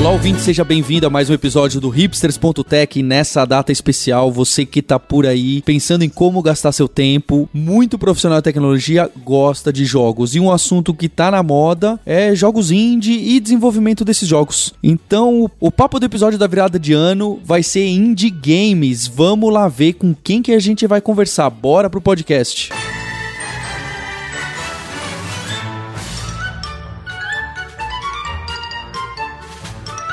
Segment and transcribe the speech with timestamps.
[0.00, 3.02] Olá, ouvinte, seja bem-vindo a mais um episódio do Hipsters.tech.
[3.02, 7.98] Nessa data especial, você que tá por aí pensando em como gastar seu tempo, muito
[7.98, 10.34] profissional de tecnologia gosta de jogos.
[10.34, 14.72] E um assunto que tá na moda é jogos indie e desenvolvimento desses jogos.
[14.82, 19.06] Então, o papo do episódio da virada de ano vai ser Indie Games.
[19.06, 21.50] Vamos lá ver com quem que a gente vai conversar.
[21.50, 22.70] Bora pro podcast.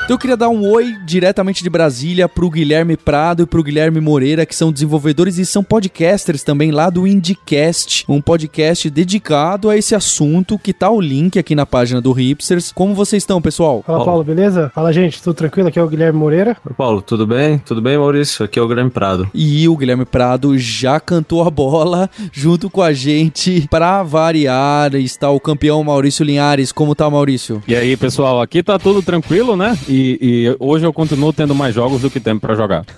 [0.08, 4.00] Então eu queria dar um oi diretamente de Brasília pro Guilherme Prado e pro Guilherme
[4.00, 9.76] Moreira, que são desenvolvedores e são podcasters também lá do IndieCast, um podcast dedicado a
[9.76, 12.72] esse assunto, que tá o link aqui na página do Hipsters.
[12.72, 13.84] Como vocês estão, pessoal?
[13.86, 14.72] Fala, Paulo, beleza?
[14.74, 15.68] Fala, gente, tudo tranquilo?
[15.68, 16.56] Aqui é o Guilherme Moreira.
[16.64, 17.58] Oi, Paulo, tudo bem?
[17.58, 18.46] Tudo bem, Maurício?
[18.46, 19.28] Aqui é o Guilherme Prado.
[19.34, 24.94] E o Guilherme Prado já cantou a bola junto com a gente pra variar.
[24.94, 26.72] Está o campeão Maurício Linhares.
[26.72, 27.62] Como tá, Maurício?
[27.68, 29.76] E aí, pessoal, aqui tá tudo tranquilo, né?
[29.86, 32.84] E e, hoje eu continuo tendo mais jogos do que tempo para jogar.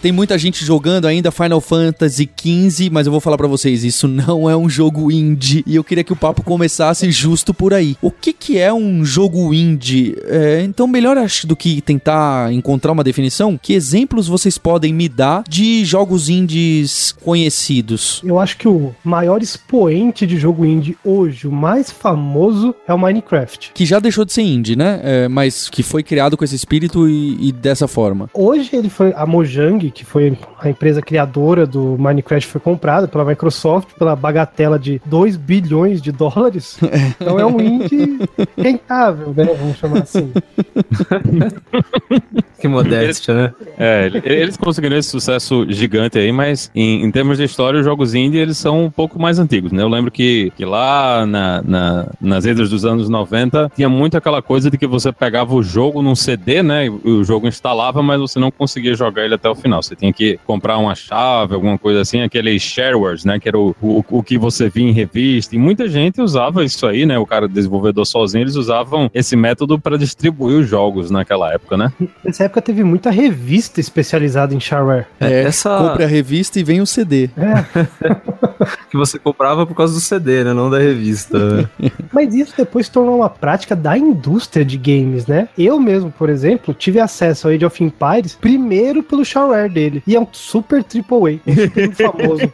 [0.00, 4.08] Tem muita gente jogando ainda Final Fantasy XV, mas eu vou falar para vocês, isso
[4.08, 5.62] não é um jogo indie.
[5.66, 7.96] E eu queria que o papo começasse justo por aí.
[8.02, 10.16] O que, que é um jogo indie?
[10.24, 15.08] É, então, melhor acho do que tentar encontrar uma definição, que exemplos vocês podem me
[15.08, 18.20] dar de jogos indies conhecidos?
[18.24, 22.98] Eu acho que o maior expoente de jogo indie hoje, o mais famoso, é o
[22.98, 23.72] Minecraft.
[23.74, 25.00] Que já deixou de ser indie né?
[25.02, 28.28] É, mas que foi criado com esse espírito e, e, dessa forma.
[28.34, 33.24] Hoje ele foi a Mojang, que foi a empresa criadora do Minecraft, foi comprada pela
[33.24, 36.78] Microsoft pela bagatela de 2 bilhões de dólares.
[37.20, 38.18] Então é um indie
[38.56, 39.44] rentável, né?
[39.44, 40.32] Vamos chamar assim.
[42.62, 43.54] que modéstia, né?
[43.76, 48.14] É, eles conseguiram esse sucesso gigante aí, mas em, em, termos de história, os jogos
[48.14, 49.82] indie eles são um pouco mais antigos, né?
[49.82, 54.40] Eu lembro que, que lá na, na, nas idas dos anos 90 tinha muito aquela
[54.40, 56.86] coisa de que você pegava o jogo num CD, né?
[56.86, 59.82] E o jogo instalava, mas você não conseguia jogar ele até o final.
[59.82, 63.40] Você tinha que comprar uma chave, alguma coisa assim, aqueles sharewares, né?
[63.40, 65.56] Que era o, o, o que você via em revista.
[65.56, 67.18] E muita gente usava isso aí, né?
[67.18, 71.92] O cara desenvolvedor sozinho, eles usavam esse método para distribuir os jogos naquela época, né?
[72.24, 75.06] Nessa época teve muita revista especializada em shareware.
[75.18, 75.78] É, é essa...
[75.78, 77.30] compre a revista e vem o CD.
[77.36, 77.86] É.
[78.90, 80.52] que você comprava por causa do CD, né?
[80.52, 81.70] Não da revista.
[82.12, 85.48] Mas isso depois se tornou uma prática da indústria de games, né?
[85.56, 90.02] Eu mesmo, por exemplo, tive acesso ao Age of Empires primeiro pelo shareware dele.
[90.06, 92.52] E é um super AAA, um super famoso.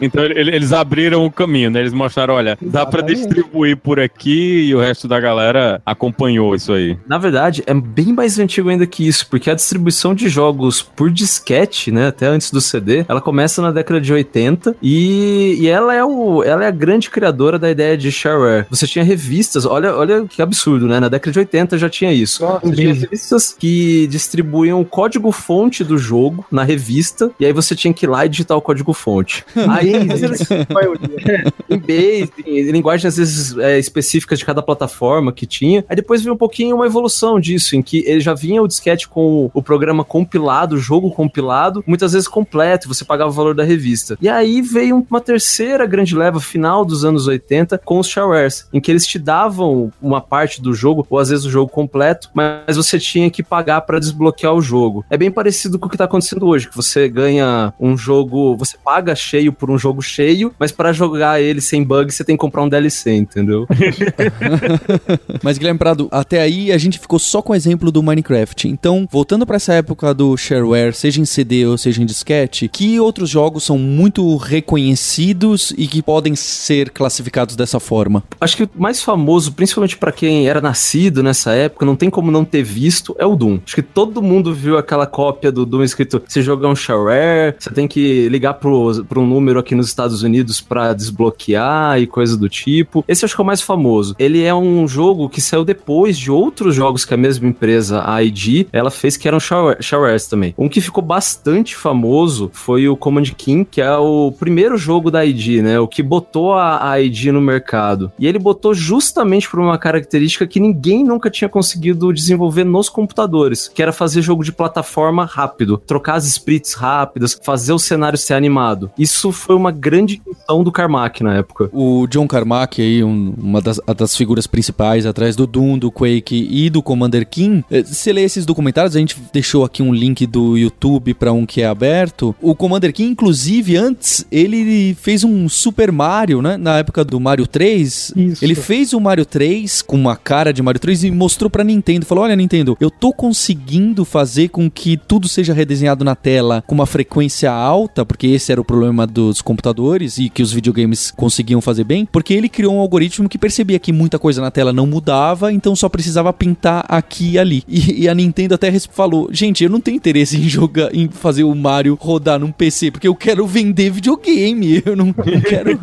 [0.00, 1.80] então eles abriram o caminho, né?
[1.80, 2.72] Eles mostraram, olha, Exatamente.
[2.72, 6.96] dá para distribuir por aqui e o resto da galera acompanhou isso aí.
[7.06, 11.10] Na verdade, é bem mais antigo ainda que isso, porque a distribuição de jogos por
[11.10, 15.94] disquete, né, até antes do CD, ela começa na década de 80 e, e ela,
[15.94, 18.66] é o, ela é a grande criadora da ideia de shareware.
[18.70, 21.00] Você tinha revistas, olha, olha que absurdo, né?
[21.00, 22.44] Na década de 80 já tinha isso.
[22.62, 27.92] você tinha revistas que distribuíam o código-fonte do jogo na revista, e aí você tinha
[27.92, 29.44] que ir lá e digitar o código-fonte.
[29.68, 30.48] aí eles...
[31.68, 35.84] em base, em linguagens às vezes é, específicas de cada plataforma que tinha.
[35.88, 38.97] Aí depois veio um pouquinho uma evolução disso, em que ele já vinha o disquete
[39.06, 43.62] com o, programa compilado, o jogo compilado, muitas vezes completo, você pagava o valor da
[43.62, 44.16] revista.
[44.20, 48.80] E aí veio uma terceira grande leva, final dos anos 80, com os sharewares, em
[48.80, 52.30] que eles te davam uma parte do jogo jogo, ou às vezes o jogo completo,
[52.32, 55.04] mas você tinha que pagar para desbloquear o jogo.
[55.10, 58.76] É bem parecido com o que tá acontecendo hoje, que você ganha um jogo, você
[58.82, 62.40] paga cheio por um jogo cheio, mas para jogar ele sem bug você tem que
[62.40, 63.66] comprar um DLC, entendeu?
[65.42, 68.68] mas Guilherme Prado, até aí a gente ficou só com o exemplo do Minecraft.
[68.78, 73.00] Então, voltando para essa época do shareware, seja em CD ou seja em disquete, que
[73.00, 78.22] outros jogos são muito reconhecidos e que podem ser classificados dessa forma?
[78.40, 82.30] Acho que o mais famoso, principalmente para quem era nascido nessa época, não tem como
[82.30, 83.58] não ter visto, é o Doom.
[83.66, 87.70] Acho que todo mundo viu aquela cópia do Doom escrito: se jogar um shareware, você
[87.70, 92.36] tem que ligar pro, pro um número aqui nos Estados Unidos para desbloquear e coisa
[92.36, 93.04] do tipo.
[93.08, 94.14] Esse acho que é o mais famoso.
[94.20, 98.22] Ele é um jogo que saiu depois de outros jogos que a mesma empresa, a
[98.22, 100.54] ID, ela fez que eram sharewares também.
[100.58, 105.24] Um que ficou bastante famoso foi o Command King, que é o primeiro jogo da
[105.24, 105.78] ID, né?
[105.78, 108.12] O que botou a, a ID no mercado.
[108.18, 113.68] E ele botou justamente por uma característica que ninguém nunca tinha conseguido desenvolver nos computadores,
[113.68, 118.34] que era fazer jogo de plataforma rápido, trocar as sprites rápidas, fazer o cenário ser
[118.34, 118.90] animado.
[118.98, 121.70] Isso foi uma grande questão do Carmack na época.
[121.72, 126.48] O John Carmack aí, um, uma das, das, figuras principais atrás do Doom, do Quake
[126.50, 127.64] e do Commander King.
[127.70, 131.46] Eh, você lê esses documentários, a gente deixou aqui um link do YouTube para um
[131.46, 132.34] que é aberto.
[132.42, 136.56] O Commander King, inclusive, antes ele fez um Super Mario, né?
[136.56, 138.12] Na época do Mario 3.
[138.16, 138.44] Isso.
[138.44, 142.04] Ele fez o Mario 3 com uma cara de Mario 3 e mostrou pra Nintendo.
[142.04, 146.74] Falou: Olha, Nintendo, eu tô conseguindo fazer com que tudo seja redesenhado na tela com
[146.74, 151.60] uma frequência alta, porque esse era o problema dos computadores e que os videogames conseguiam
[151.60, 154.86] fazer bem, porque ele criou um algoritmo que percebia que muita coisa na tela não
[154.86, 157.62] mudava, então só precisava pintar aqui e ali.
[157.68, 161.44] E, e a Nintendo até falou: Gente, eu não tenho interesse em jogar, em fazer
[161.44, 165.78] o Mario rodar num PC, porque eu quero vender videogame, eu não, não quero.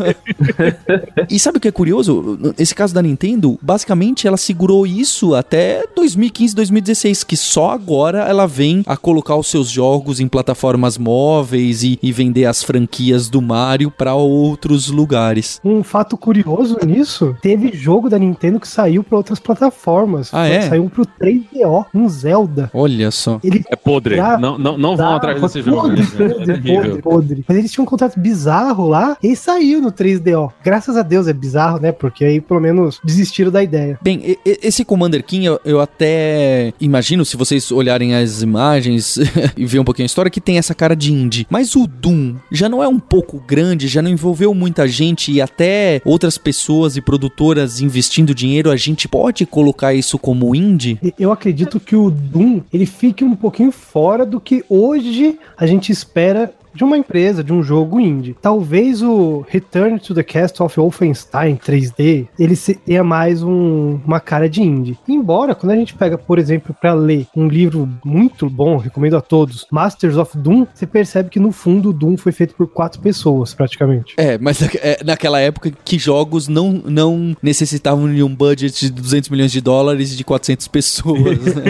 [1.30, 2.40] e sabe o que é curioso?
[2.58, 8.48] Esse caso da Nintendo, basicamente ela segurou isso até 2015, 2016, que só agora ela
[8.48, 13.42] vem a colocar os seus jogos em plataformas móveis e, e vender as franquias do
[13.42, 15.60] Mario para outros lugares.
[15.64, 20.30] Um fato curioso nisso, teve jogo da Nintendo que saiu para outras plataformas.
[20.34, 20.62] Ah, é?
[20.62, 22.55] Saiu pro 3DO, um Zelda.
[22.74, 23.40] Olha só.
[23.44, 24.18] Ele é podre.
[24.18, 25.82] Não, não, não vão atrás desse jogo.
[25.82, 27.46] Podre, podre, é podre, podre.
[27.48, 30.52] Mas eles tinham um contrato bizarro lá e saiu no 3DO.
[30.64, 31.92] Graças a Deus é bizarro, né?
[31.92, 34.00] Porque aí pelo menos desistiram da ideia.
[34.02, 39.18] Bem, esse Commander King, eu, eu até imagino, se vocês olharem as imagens
[39.56, 41.48] e ver um pouquinho a história, que tem essa cara de indie.
[41.50, 45.42] Mas o Doom já não é um pouco grande, já não envolveu muita gente e
[45.42, 51.00] até outras pessoas e produtoras investindo dinheiro, a gente pode colocar isso como indie?
[51.18, 55.92] Eu acredito que o Doom, ele fique um pouquinho fora do que hoje a gente
[55.92, 58.36] espera de uma empresa, de um jogo indie.
[58.42, 62.56] Talvez o Return to the Castle of Wolfenstein 3D, ele
[62.86, 64.98] tenha mais um, uma cara de indie.
[65.08, 69.22] Embora, quando a gente pega, por exemplo, para ler um livro muito bom, recomendo a
[69.22, 73.00] todos, Masters of Doom, você percebe que no fundo o Doom foi feito por quatro
[73.02, 74.14] pessoas, praticamente.
[74.18, 79.30] É, mas é, naquela época que jogos não, não necessitavam de um budget de 200
[79.30, 81.64] milhões de dólares e de 400 pessoas, né?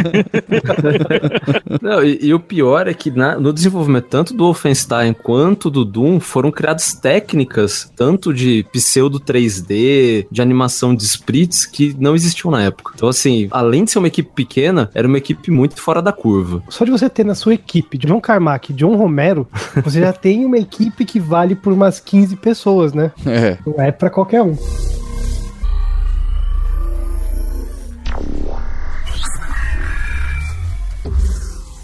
[1.82, 5.70] não, e, e, o pior é que na, no desenvolvimento tanto do Wolfenstein Wolfenstein quanto
[5.70, 12.16] do Doom foram criadas técnicas, tanto de pseudo 3D, de animação de sprites, que não
[12.16, 12.94] existiam na época.
[12.96, 16.64] Então, assim, além de ser uma equipe pequena, era uma equipe muito fora da curva.
[16.70, 19.48] Só de você ter na sua equipe John Carmack e John Romero,
[19.84, 23.12] você já tem uma equipe que vale por umas 15 pessoas, né?
[23.26, 23.58] É.
[23.66, 24.56] Não é para qualquer um.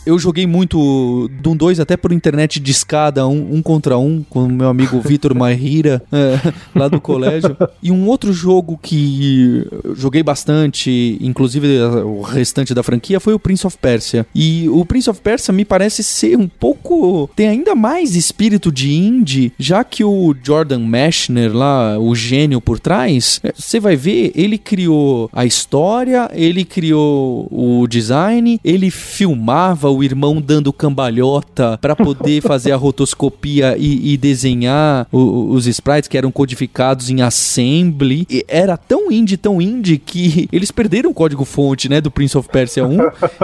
[0.04, 4.46] Eu joguei muito Doom 2 até por internet de escada, um, um contra um, com
[4.46, 7.56] o meu amigo Vitor Mahira, é, lá do colégio.
[7.84, 13.68] E um outro jogo que joguei bastante, inclusive o restante da franquia, foi o Prince
[13.68, 14.26] of Persia.
[14.34, 17.30] E o Prince of Persia me parece ser um pouco.
[17.36, 22.80] tem ainda mais espírito de indie, já que o Jordan Mechner, lá, o gênio por
[22.80, 30.04] trás, você vai ver, ele criou a história, ele criou o design, ele filmava o
[30.04, 36.18] irmão dando cambalhota para poder fazer a rotoscopia e, e desenhar o, os sprites que
[36.18, 38.26] eram codificados em assembly.
[38.30, 42.38] E era tão indie, tão indie que eles perderam o código fonte, né, do Prince
[42.38, 42.98] of Persia 1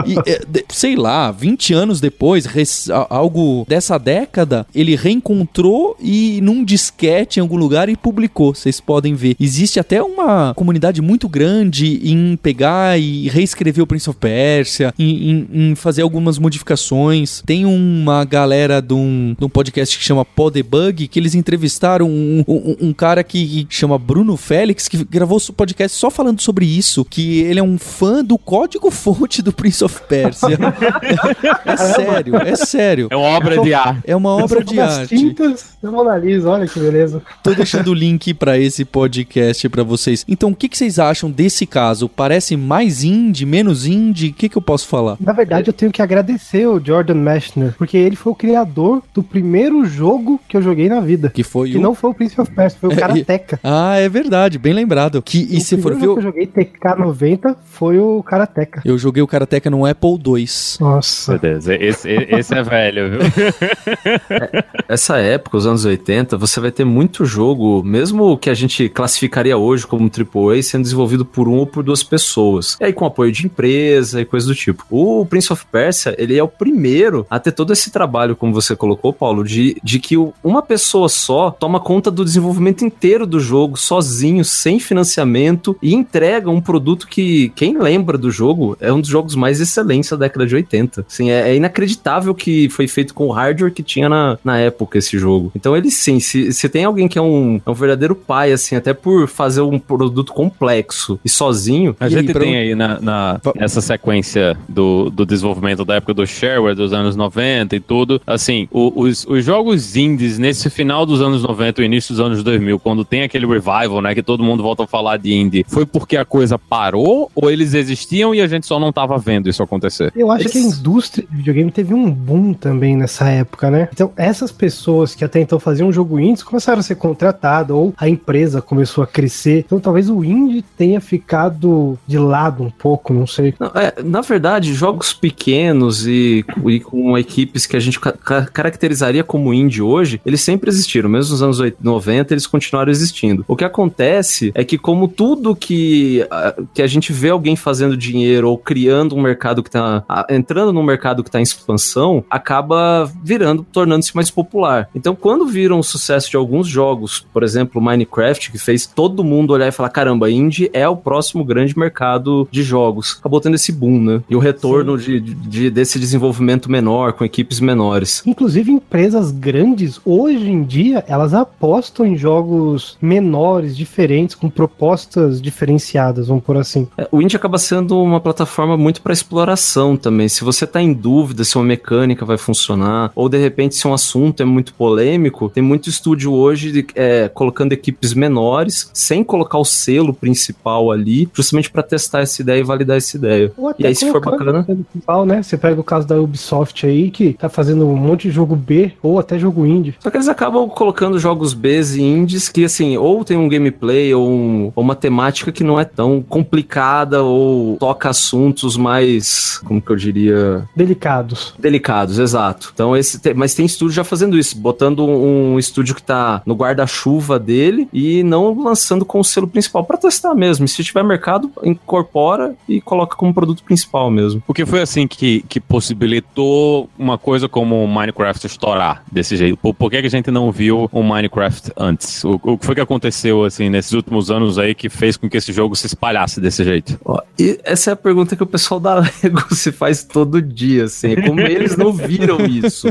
[0.05, 6.63] e é, sei lá, 20 anos depois, res, algo dessa década, ele reencontrou e num
[6.63, 8.53] disquete em algum lugar e publicou.
[8.53, 9.35] Vocês podem ver.
[9.39, 15.31] Existe até uma comunidade muito grande em pegar e reescrever o Prince of Persia, em,
[15.31, 17.41] em, em fazer algumas algumas modificações.
[17.45, 22.43] Tem uma galera de um, de um podcast que chama Podebug, que eles entrevistaram um,
[22.47, 27.03] um, um cara que chama Bruno Félix, que gravou o podcast só falando sobre isso,
[27.03, 30.57] que ele é um fã do código-fonte do Prince of Persia.
[31.65, 33.07] é, é sério, é sério.
[33.11, 34.01] É uma obra de arte.
[34.05, 35.15] É uma obra de arte.
[35.15, 37.21] Tintas da Mona Lisa, olha que beleza.
[37.43, 40.25] Tô deixando o link para esse podcast para vocês.
[40.27, 42.09] Então, o que, que vocês acham desse caso?
[42.09, 44.29] Parece mais indie, menos indie?
[44.29, 45.17] O que, que eu posso falar?
[45.19, 49.01] Na verdade, eu tenho que agradecer agradecer o Jordan Mechner, porque ele foi o criador
[49.13, 51.29] do primeiro jogo que eu joguei na vida.
[51.29, 51.81] Que foi que o...
[51.81, 53.59] não foi o Prince of Persia, foi o Karateka.
[53.63, 55.21] ah, é verdade, bem lembrado.
[55.21, 56.01] Que, e o se for ver...
[56.01, 58.81] que eu joguei TK90 foi o Karateka.
[58.83, 60.45] Eu joguei o Karateka no Apple II.
[60.81, 61.31] Nossa.
[61.31, 63.19] Meu Deus, esse, esse é velho, viu?
[64.29, 68.89] É, essa época, os anos 80, você vai ter muito jogo, mesmo que a gente
[68.89, 72.77] classificaria hoje como AAA, sendo desenvolvido por um ou por duas pessoas.
[72.79, 74.85] E aí com apoio de empresa e coisa do tipo.
[74.89, 78.75] O Prince of Persia, ele é o primeiro a ter todo esse trabalho, como você
[78.75, 83.77] colocou, Paulo, de, de que uma pessoa só toma conta do desenvolvimento inteiro do jogo,
[83.77, 89.09] sozinho, sem financiamento, e entrega um produto que, quem lembra do jogo, é um dos
[89.09, 91.05] jogos mais excelentes da década de 80.
[91.07, 94.97] Assim, é, é inacreditável que foi feito com o hardware que tinha na, na época
[94.97, 95.51] esse jogo.
[95.55, 98.75] Então ele sim, se, se tem alguém que é um, é um verdadeiro pai, assim,
[98.75, 101.95] até por fazer um produto complexo e sozinho.
[101.99, 106.75] A gente tem aí na, na, essa sequência do, do desenvolvimento da época do shareware,
[106.75, 108.21] dos anos 90 e tudo.
[108.25, 112.43] Assim, o, os, os jogos indies nesse final dos anos 90 e início dos anos
[112.43, 115.85] 2000, quando tem aquele revival, né, que todo mundo volta a falar de indie, foi
[115.85, 119.61] porque a coisa parou ou eles existiam e a gente só não tava vendo isso
[119.63, 120.11] acontecer?
[120.15, 123.89] Eu acho Eles- que a indústria de videogame teve um boom também nessa época, né?
[123.93, 128.07] Então, essas pessoas que até então faziam jogo indie começaram a ser contratadas, ou a
[128.09, 129.63] empresa começou a crescer.
[129.65, 133.53] Então, talvez o indie tenha ficado de lado um pouco, não sei.
[133.59, 138.45] Não, é, na verdade, jogos pequenos e, e com equipes que a gente ca- ca-
[138.45, 141.09] caracterizaria como indie hoje, eles sempre existiram.
[141.09, 143.43] Mesmo nos anos 80, 90, eles continuaram existindo.
[143.47, 147.95] O que acontece é que, como tudo que, a- que a gente vê alguém fazendo
[147.97, 150.03] dinheiro ou criando um mercado que tá.
[150.07, 154.89] a- entrando num mercado que tá em expansão, acaba virando, tornando-se mais popular.
[154.95, 159.51] Então, quando viram o sucesso de alguns jogos, por exemplo, Minecraft, que fez todo mundo
[159.53, 163.17] olhar e falar: caramba, indie é o próximo grande mercado de jogos.
[163.19, 164.21] Acabou tendo esse boom, né?
[164.29, 168.21] E o retorno de, de- desse desenvolvimento menor, com equipes menores.
[168.25, 176.27] Inclusive, empresas grandes, hoje em dia, elas apostam em jogos menores, diferentes, com propostas diferenciadas,
[176.27, 176.87] vamos por assim.
[176.97, 180.27] É, O indie acaba sendo uma plataforma muito para exploração também.
[180.27, 183.93] Se você tá em dúvida se uma mecânica vai funcionar, ou de repente se um
[183.93, 189.57] assunto é muito polêmico, tem muito estúdio hoje de- é, colocando equipes menores, sem colocar
[189.57, 193.51] o selo principal ali, justamente para testar essa ideia e validar essa ideia.
[193.79, 194.63] E aí, se for bacana.
[194.63, 195.41] principal, né?
[195.41, 198.93] Você pega o caso da Ubisoft aí, que tá fazendo um monte de jogo B,
[199.03, 199.95] ou até jogo indie.
[199.99, 204.13] Só que eles acabam colocando jogos Bs e indies que, assim, ou tem um gameplay
[204.13, 209.81] ou, um- ou uma temática que não é tão complicada ou toca assuntos mais, como
[209.81, 211.53] que eu diria, Delicados.
[211.59, 212.71] delicados, exato.
[212.73, 216.53] Então esse, te- mas tem estúdio já fazendo isso, botando um, estúdio que tá no
[216.55, 220.63] guarda-chuva dele e não lançando com o selo principal pra testar mesmo.
[220.65, 224.41] E se tiver mercado, incorpora e coloca como produto principal mesmo.
[224.47, 229.57] O que foi assim que, que possibilitou uma coisa como o Minecraft estourar desse jeito?
[229.57, 232.23] Por, por que, que a gente não viu o Minecraft antes?
[232.23, 235.37] O, o que foi que aconteceu assim nesses últimos anos aí que fez com que
[235.37, 236.99] esse jogo se espalhasse desse jeito?
[237.05, 240.85] Ó, e essa é a pergunta que o pessoal da Lego se faz todo dia,
[240.85, 241.13] assim.
[241.13, 242.87] é Como eles não viram isso?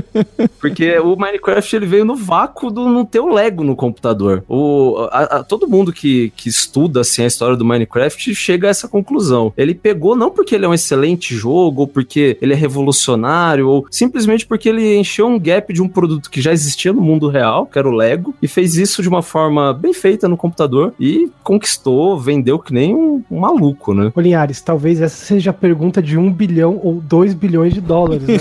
[0.61, 4.45] Porque o Minecraft ele veio no vácuo do não ter o Lego no computador.
[4.49, 8.71] O, a- a- todo mundo que, que estuda assim, a história do Minecraft chega a
[8.71, 9.53] essa conclusão.
[9.57, 13.87] Ele pegou não porque ele é um excelente jogo, ou porque ele é revolucionário, ou
[13.91, 17.67] simplesmente porque ele encheu um gap de um produto que já existia no mundo real,
[17.67, 21.31] que era o Lego, e fez isso de uma forma bem feita no computador e
[21.43, 24.13] conquistou, vendeu que nem um, um maluco, né?
[24.17, 28.37] Linhares, talvez essa seja a pergunta de um bilhão ou dois bilhões de dólares, né?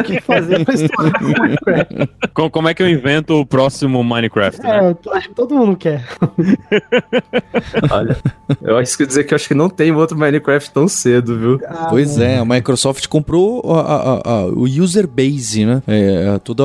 [0.00, 2.08] o que fazer pra estourar o Minecraft?
[2.34, 4.62] Com- como é que eu invento o próximo Minecraft?
[4.62, 4.90] né?
[4.90, 6.04] É, eu acho que todo mundo quer.
[7.90, 8.16] Olha,
[8.62, 11.60] eu acho que dizer que eu acho que não tem outro Minecraft tão cedo, viu?
[11.90, 15.82] Pois é, a Microsoft comprou a- a- a- o user base, né?
[15.86, 16.64] É, toda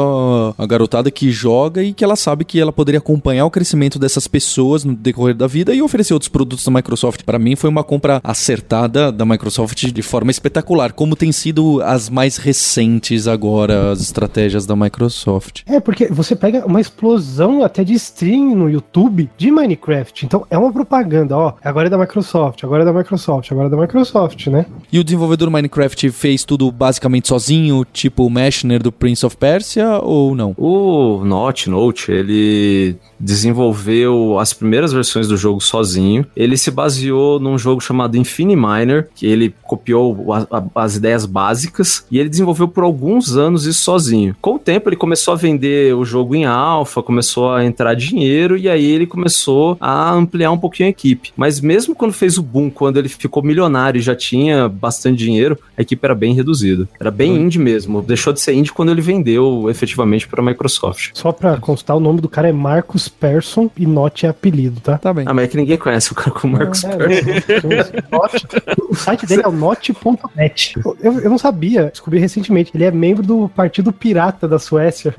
[0.58, 4.28] a, garotada que joga e que ela sabe que ela poderia acompanhar o crescimento dessas
[4.28, 7.24] pessoas no decorrer da vida e oferecer outros produtos da Microsoft.
[7.24, 12.10] Pra mim foi uma compra acertada da Microsoft de forma espetacular, como tem sido as
[12.10, 15.62] mais recentes agora as estratégias da Microsoft.
[15.66, 20.26] É, porque você pega uma explosão até de stream no YouTube de Minecraft.
[20.26, 21.54] Então é uma propaganda, ó.
[21.64, 24.66] Agora é da Microsoft, agora é da Microsoft, agora é da Microsoft, né?
[24.92, 30.00] E o desenvolvedor Minecraft fez tudo basicamente sozinho, tipo o Meshner do Prince of Persia
[30.02, 30.54] ou não?
[30.58, 36.26] O Notch Note, ele desenvolveu as primeiras versões do jogo sozinho.
[36.36, 42.06] Ele se baseou num jogo chamado Infiniminer, que ele copiou a- a- as ideias básicas
[42.12, 44.36] e ele desenvolveu por alguns anos isso sozinho.
[44.42, 48.58] Com o tempo, ele começou a vender o jogo em alfa, começou a entrar dinheiro
[48.58, 51.32] e aí ele começou a ampliar um pouquinho a equipe.
[51.38, 55.58] Mas mesmo quando fez o boom, quando ele ficou milionário e já tinha bastante dinheiro,
[55.78, 56.73] a equipe era bem reduzida.
[57.00, 58.02] Era bem indie mesmo.
[58.02, 61.12] Deixou de ser indie quando ele vendeu efetivamente para a Microsoft.
[61.14, 64.98] Só pra constar, o nome do cara é Marcus Persson e Note é apelido, tá?
[64.98, 65.26] Tá bem.
[65.28, 67.68] Ah, mas é que ninguém conhece o cara como Marcos É, Persson.
[68.12, 68.46] Note-
[68.90, 70.74] o site dele é o note.net.
[71.02, 72.72] Eu, eu não sabia, descobri recentemente.
[72.74, 75.14] Ele é membro do Partido Pirata da Suécia.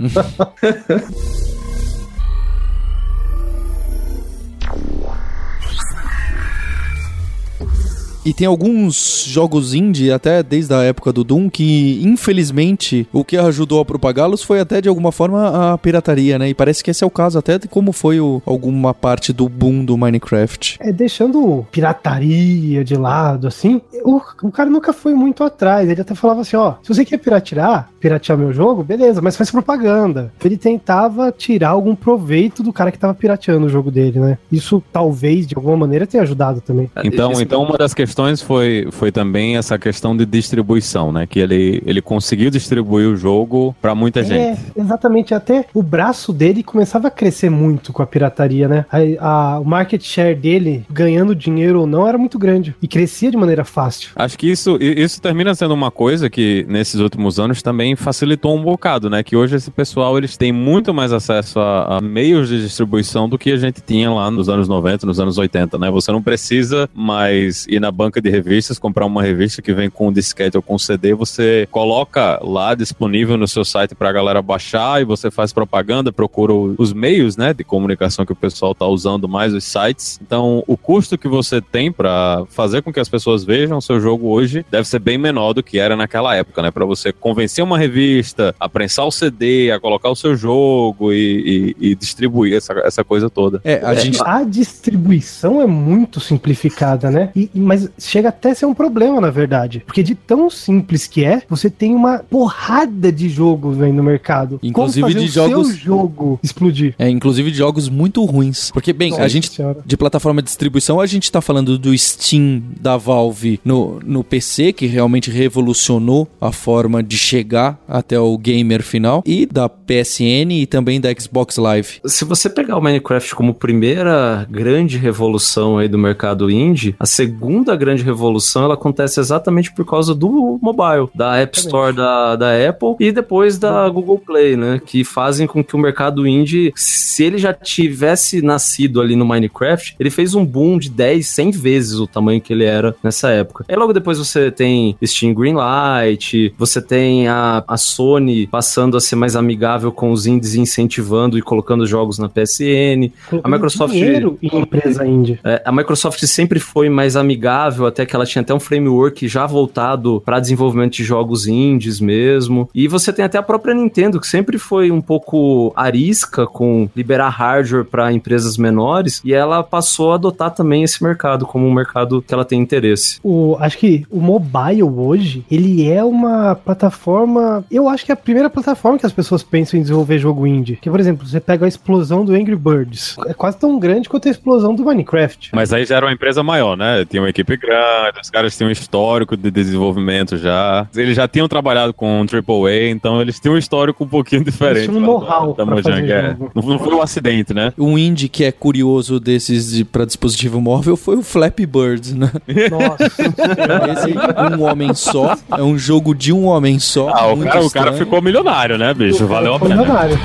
[8.24, 13.36] E tem alguns jogos indie, até desde a época do Doom, que infelizmente o que
[13.36, 16.48] ajudou a propagá-los foi até de alguma forma a pirataria, né?
[16.48, 19.46] E parece que esse é o caso até de como foi o, alguma parte do
[19.46, 20.78] boom do Minecraft.
[20.80, 25.86] É, deixando pirataria de lado, assim, o, o cara nunca foi muito atrás.
[25.86, 29.50] Ele até falava assim: ó, se você quer piratear, piratear meu jogo, beleza, mas faz
[29.50, 30.32] propaganda.
[30.42, 34.38] Ele tentava tirar algum proveito do cara que tava pirateando o jogo dele, né?
[34.50, 36.90] Isso talvez, de alguma maneira, tenha ajudado também.
[37.04, 41.26] Então, então uma das questões foi, foi também essa questão de distribuição, né?
[41.26, 44.60] Que ele, ele conseguiu distribuir o jogo para muita É, gente.
[44.76, 45.34] exatamente.
[45.34, 48.84] Até o braço dele começava a crescer muito com a pirataria, né?
[48.90, 52.74] A, a- o market share dele, ganhando dinheiro ou não, era muito grande.
[52.82, 54.10] E crescia de maneira fácil.
[54.16, 58.62] Acho que isso, isso termina sendo uma coisa que nesses últimos anos também facilitou um
[58.62, 59.22] bocado, né?
[59.22, 63.38] Que hoje esse pessoal eles têm muito mais acesso a, a meios de distribuição do
[63.38, 65.90] que a gente tinha lá nos anos 90, nos anos 80, né?
[65.90, 70.12] Você não precisa mais ir na banca de revistas, comprar uma revista que vem com
[70.12, 75.04] disquete ou com CD, você coloca lá disponível no seu site pra galera baixar e
[75.04, 79.52] você faz propaganda, procura os meios, né, de comunicação que o pessoal tá usando mais,
[79.52, 80.18] os sites.
[80.22, 84.00] Então, o custo que você tem pra fazer com que as pessoas vejam o seu
[84.00, 86.70] jogo hoje deve ser bem menor do que era naquela época, né?
[86.70, 91.74] Pra você convencer uma revista a prensar o CD, a colocar o seu jogo e,
[91.80, 93.60] e- e distribuir essa, essa coisa toda.
[93.64, 94.18] É, a gente.
[94.24, 97.30] A distribuição é muito simplificada, né?
[97.34, 99.82] E- mas chega até a ser um problema, na verdade.
[99.86, 104.58] Porque de tão simples que é, você tem uma porrada de jogos aí no mercado.
[104.62, 106.94] Inclusive Como fazer de o seu jogos- jogo explodir.
[106.98, 108.70] É, inclusive de jogos muito ruins.
[108.70, 109.50] Porque, bem, a Nossa gente.
[109.52, 109.78] Senhora.
[109.84, 114.72] De plataforma de distribuição, a gente tá falando do Steam da Valve no, no PC,
[114.72, 120.66] que realmente revolucionou a forma de chegar até o gamer final, e da PSN e
[120.66, 122.00] também da Xbox Live.
[122.04, 127.76] Se você pegar o Minecraft como primeira grande revolução aí do mercado indie, a segunda
[127.84, 132.96] grande revolução ela acontece exatamente por causa do mobile, da App Store da, da Apple
[132.98, 134.80] e depois da Google Play, né?
[134.84, 139.96] Que fazem com que o mercado indie, se ele já tivesse nascido ali no Minecraft,
[140.00, 143.64] ele fez um boom de 10, 100 vezes o tamanho que ele era nessa época.
[143.68, 149.16] Aí logo depois você tem Steam Greenlight, você tem a, a Sony passando a ser
[149.16, 153.10] mais amigável com os indies, incentivando e colocando jogos na PSN.
[153.28, 155.38] Colocando A Microsoft- dinheiro em empresa indie.
[155.44, 159.46] É, a Microsoft sempre foi mais amigável, até que ela tinha até um framework já
[159.46, 162.68] voltado para desenvolvimento de jogos indies mesmo.
[162.74, 167.28] E você tem até a própria Nintendo, que sempre foi um pouco arisca com liberar
[167.28, 172.22] hardware para empresas menores, e ela passou a adotar também esse mercado como um mercado
[172.22, 173.18] que ela tem interesse.
[173.22, 177.64] O, acho que o mobile hoje, ele é uma plataforma.
[177.70, 180.76] Eu acho que é a primeira plataforma que as pessoas pensam em desenvolver jogo indie.
[180.76, 183.16] Que, por exemplo, você pega a explosão do Angry Birds.
[183.26, 185.50] É quase tão grande quanto a explosão do Minecraft.
[185.54, 187.04] Mas aí já era uma empresa maior, né?
[187.04, 190.86] Tinha uma equipe grande, os caras tinham um histórico de desenvolvimento já.
[190.94, 194.88] Eles já tinham trabalhado com AAA, então eles tinham um histórico um pouquinho diferente.
[194.88, 196.36] tinham um know-how da pra Mojang, fazer é.
[196.54, 197.72] Não, não foi um acidente, né?
[197.78, 202.30] Um indie que é curioso desses de, pra dispositivo móvel foi o Flappy Bird, né?
[202.70, 203.04] Nossa.
[203.92, 204.14] Esse
[204.54, 207.08] um homem só, é um jogo de um homem só.
[207.08, 209.26] Ah, o cara, o cara ficou milionário, né, bicho?
[209.26, 209.76] Valeu a pena.
[209.76, 210.18] milionário.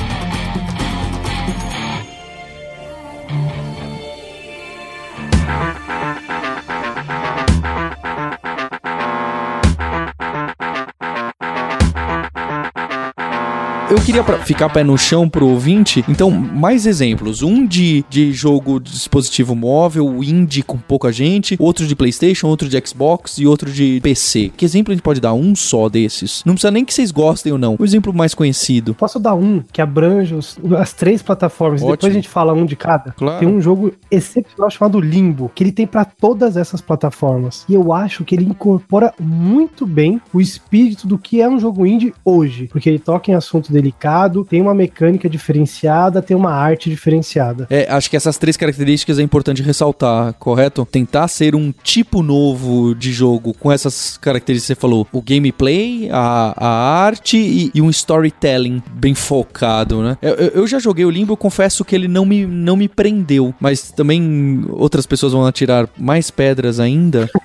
[13.89, 17.41] Eu queria pra ficar pé no chão pro ouvinte, então, mais exemplos.
[17.41, 22.69] Um de, de jogo de dispositivo móvel, indie com pouca gente, outro de PlayStation, outro
[22.69, 24.51] de Xbox e outro de PC.
[24.55, 25.33] Que exemplo a gente pode dar?
[25.33, 26.43] Um só desses.
[26.45, 27.75] Não precisa nem que vocês gostem ou não.
[27.79, 28.93] O exemplo mais conhecido.
[28.93, 31.81] Posso dar um que abrange os- as três plataformas.
[31.81, 31.93] Ótimo.
[31.95, 33.11] Depois a gente fala um de cada.
[33.13, 33.39] Claro.
[33.39, 37.65] Tem um jogo excepcional chamado Limbo, que ele tem pra todas essas plataformas.
[37.67, 41.87] E eu acho que ele incorpora muito bem o espírito do que é um jogo
[41.87, 42.67] indie hoje.
[42.71, 47.65] Porque ele toca em assunto delicado, tem uma mecânica diferenciada, tem uma arte diferenciada.
[47.69, 50.85] É, acho que essas três características é importante ressaltar, correto?
[50.85, 55.07] Tentar ser um tipo novo de jogo com essas características que você falou.
[55.11, 56.67] O gameplay, a, a
[57.05, 60.17] arte e, e um storytelling bem focado, né?
[60.21, 63.53] Eu, eu- já joguei o Limbo, eu confesso que ele não me, não me prendeu,
[63.59, 67.29] mas também outras pessoas vão atirar mais pedras ainda.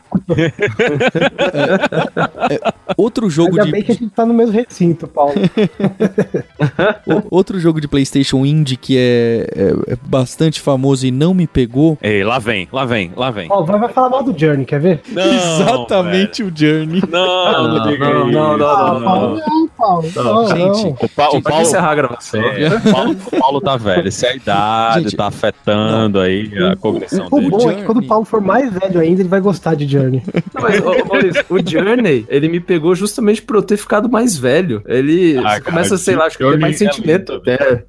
[2.48, 5.34] É, é, outro jogo Ainda de, bem que a gente tá no mesmo recinto, Paulo.
[7.06, 11.46] O- Outro jogo de PlayStation indie que é, é- é bastante famoso e não me
[11.46, 11.98] pegou.
[12.02, 13.48] Ei, lá vem, lá vem, lá vem.
[13.50, 15.00] Ó, vai, vai falar mal do Journey, quer ver?
[15.10, 17.00] Não, Exatamente o Journey.
[17.00, 17.08] velho.
[17.10, 18.32] Não, não, diga não, isso.
[18.38, 20.08] não, não, Ah, não, Paulo, não, Paulo.
[20.14, 20.90] Não, Gente, não.
[21.00, 22.40] O, Pa- o Paulo, encerrar a gravação.
[22.42, 24.10] é, o Paulo, o Paulo tá velho.
[24.10, 27.50] Se a idade Gente, tá afetando aí a cognição O dele.
[27.50, 27.84] bom é que Journey.
[27.84, 30.22] quando o Paulo for mais velho ainda, ele vai gostar de Journey.
[30.54, 34.36] Não, mas, ô, Maurício, o Journey, ele me pegou justamente por eu ter ficado mais
[34.36, 34.82] velho.
[34.86, 37.32] Ele Ah, cara, começa, sei lá, acho que tem mais é sentimento.
[37.34, 37.82] lindo, É.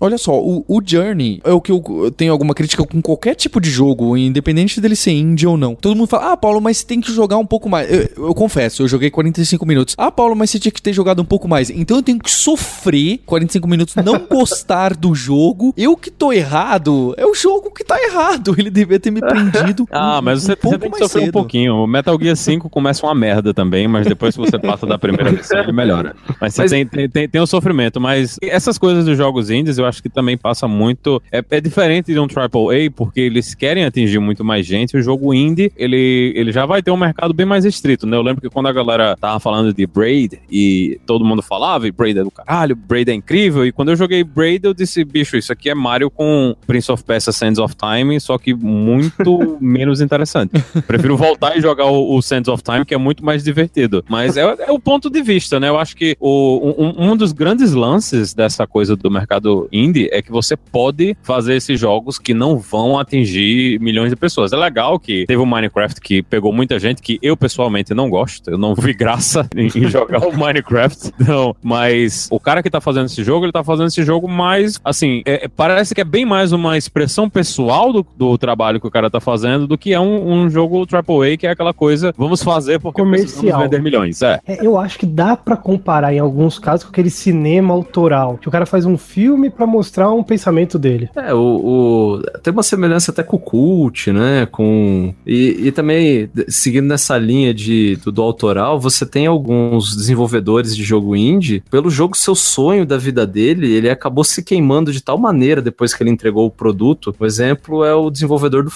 [0.00, 3.34] Olha só, o, o Journey é o que eu, eu tenho alguma crítica com qualquer
[3.34, 5.74] tipo de jogo, independente dele ser indie ou não.
[5.74, 7.90] Todo mundo fala, ah, Paulo, mas você tem que jogar um pouco mais.
[7.90, 9.94] Eu, eu confesso, eu joguei 45 minutos.
[9.98, 11.70] Ah, Paulo, mas você tinha que ter jogado um pouco mais.
[11.70, 15.72] Então eu tenho que sofrer 45 minutos, não gostar do jogo.
[15.76, 18.54] Eu que tô errado, é o jogo que tá errado.
[18.58, 19.86] Ele devia ter me prendido.
[19.96, 21.32] Ah, um- mas você, um pouco você tem que mais sofrer um cedo.
[21.32, 21.74] pouquinho.
[21.76, 25.30] O Metal Gear 5 começa uma merda também, mas depois que você passa da primeira
[25.32, 26.14] missão, ele melhora.
[26.40, 27.65] Mas você Mas- tem, tem, tem, tem o sofrimento.
[28.00, 31.22] Mas essas coisas dos jogos indies, eu acho que também passa muito.
[31.30, 34.96] É, é diferente de um AAA, porque eles querem atingir muito mais gente.
[34.96, 38.16] O jogo indie, ele, ele já vai ter um mercado bem mais restrito, né?
[38.16, 41.92] Eu lembro que quando a galera tava falando de Braid e todo mundo falava, e
[41.92, 43.66] Braid é do caralho, Braid é incrível.
[43.66, 47.02] E quando eu joguei Braid, eu disse, bicho, isso aqui é Mario com Prince of
[47.04, 50.52] Persia Sands of Time, só que muito menos interessante.
[50.86, 54.04] Prefiro voltar e jogar o, o Sands of Time, que é muito mais divertido.
[54.08, 55.68] Mas é, é o ponto de vista, né?
[55.68, 60.20] Eu acho que o, um, um dos grandes lances dessa coisa do mercado indie é
[60.22, 64.52] que você pode fazer esses jogos que não vão atingir milhões de pessoas.
[64.52, 68.50] É legal que teve o Minecraft que pegou muita gente, que eu pessoalmente não gosto.
[68.50, 71.12] Eu não vi graça em, em jogar o Minecraft.
[71.18, 74.78] Não, mas o cara que tá fazendo esse jogo, ele tá fazendo esse jogo mais,
[74.84, 78.90] assim, é- parece que é bem mais uma expressão pessoal do, do trabalho que o
[78.90, 82.42] cara tá fazendo do que é um, um jogo AAA, que é aquela coisa, vamos
[82.42, 83.28] fazer porque Comercial.
[83.32, 84.22] precisamos vender milhões.
[84.22, 84.40] É.
[84.46, 88.48] É, eu acho que dá pra comparar em alguns casos com aquele cinema autoral, que
[88.48, 91.08] o cara faz um filme pra mostrar um pensamento dele.
[91.16, 94.46] É, o, o- tem uma semelhança até com o Cult, né?
[94.50, 100.74] Com, e, e também, seguindo nessa linha de, do, do autoral, você tem alguns desenvolvedores
[100.76, 105.02] de jogo indie, pelo jogo seu sonho da vida dele, ele acabou se queimando de
[105.02, 107.14] tal maneira depois que ele entregou o produto.
[107.18, 108.70] O exemplo é o desenvolvedor do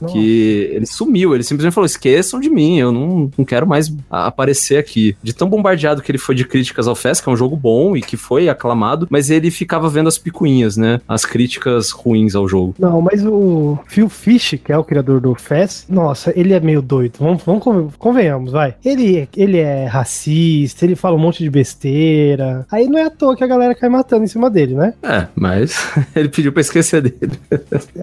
[0.00, 0.12] Nossa.
[0.12, 4.78] que ele sumiu, ele simplesmente falou: esqueçam de mim, eu não, não quero mais aparecer
[4.78, 5.16] aqui.
[5.22, 7.96] De tão bombardeado que ele foi de críticas ao FES, que é um jogo bom
[7.96, 11.00] e que foi aclamado, mas ele ficava vendo as picuinhas, né?
[11.08, 12.74] As críticas ruins ao jogo.
[12.78, 16.80] Não, mas o Phil Fish, que é o criador do FES, nossa, ele é meio
[16.80, 17.14] doido.
[17.18, 18.74] Vamos, vamos con- convenhamos, vai.
[18.84, 22.66] Ele, ele é racista, ele fala um monte de besteira.
[22.70, 24.94] Aí não é à toa que a galera cai matando em cima dele, né?
[25.02, 25.76] É, mas
[26.14, 27.32] ele pediu pra esquecer dele.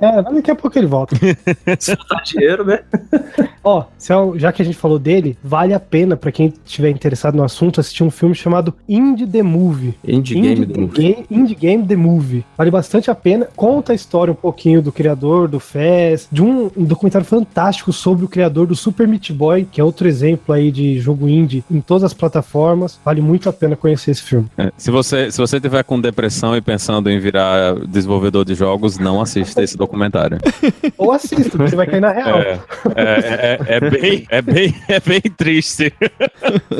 [0.02, 1.16] É, mas daqui a pouco ele volta.
[1.80, 2.80] Se botar dinheiro, né?
[3.63, 6.89] Ó, é um- já que a gente falou dele, vale a pena pra quem estiver
[6.89, 9.83] interessado no assunto assistir um filme chamado Indie the Movie.
[10.08, 11.13] Indie Indie, Game do Movie.
[11.13, 12.46] Ga- Indie Game The Movie.
[12.58, 13.48] Vale bastante a pena.
[13.56, 18.26] Conta a história um pouquinho do criador do FES, de um, um documentário fantástico sobre
[18.26, 21.82] o criador do Super Meat Boy, que é outro exemplo aí de jogo indie em
[21.82, 23.00] todas as plataformas.
[23.04, 24.48] Vale muito a pena conhecer esse filme.
[24.58, 28.98] É, Se você, se você tiver com depressão e pensando em virar desenvolvedor de jogos,
[28.98, 30.38] não assista esse documentário.
[30.98, 32.39] Ou assista, porque você vai cair na real.
[32.39, 32.60] É,
[32.96, 35.93] é, é, é bem, é, bem, é bem triste.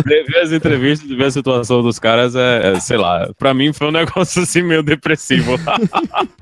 [0.06, 3.74] Ver ver as entrevistas, ver a situação dos caras é, é, sei lá, pra mim
[3.74, 5.54] foi um negócio assim meio depressivo.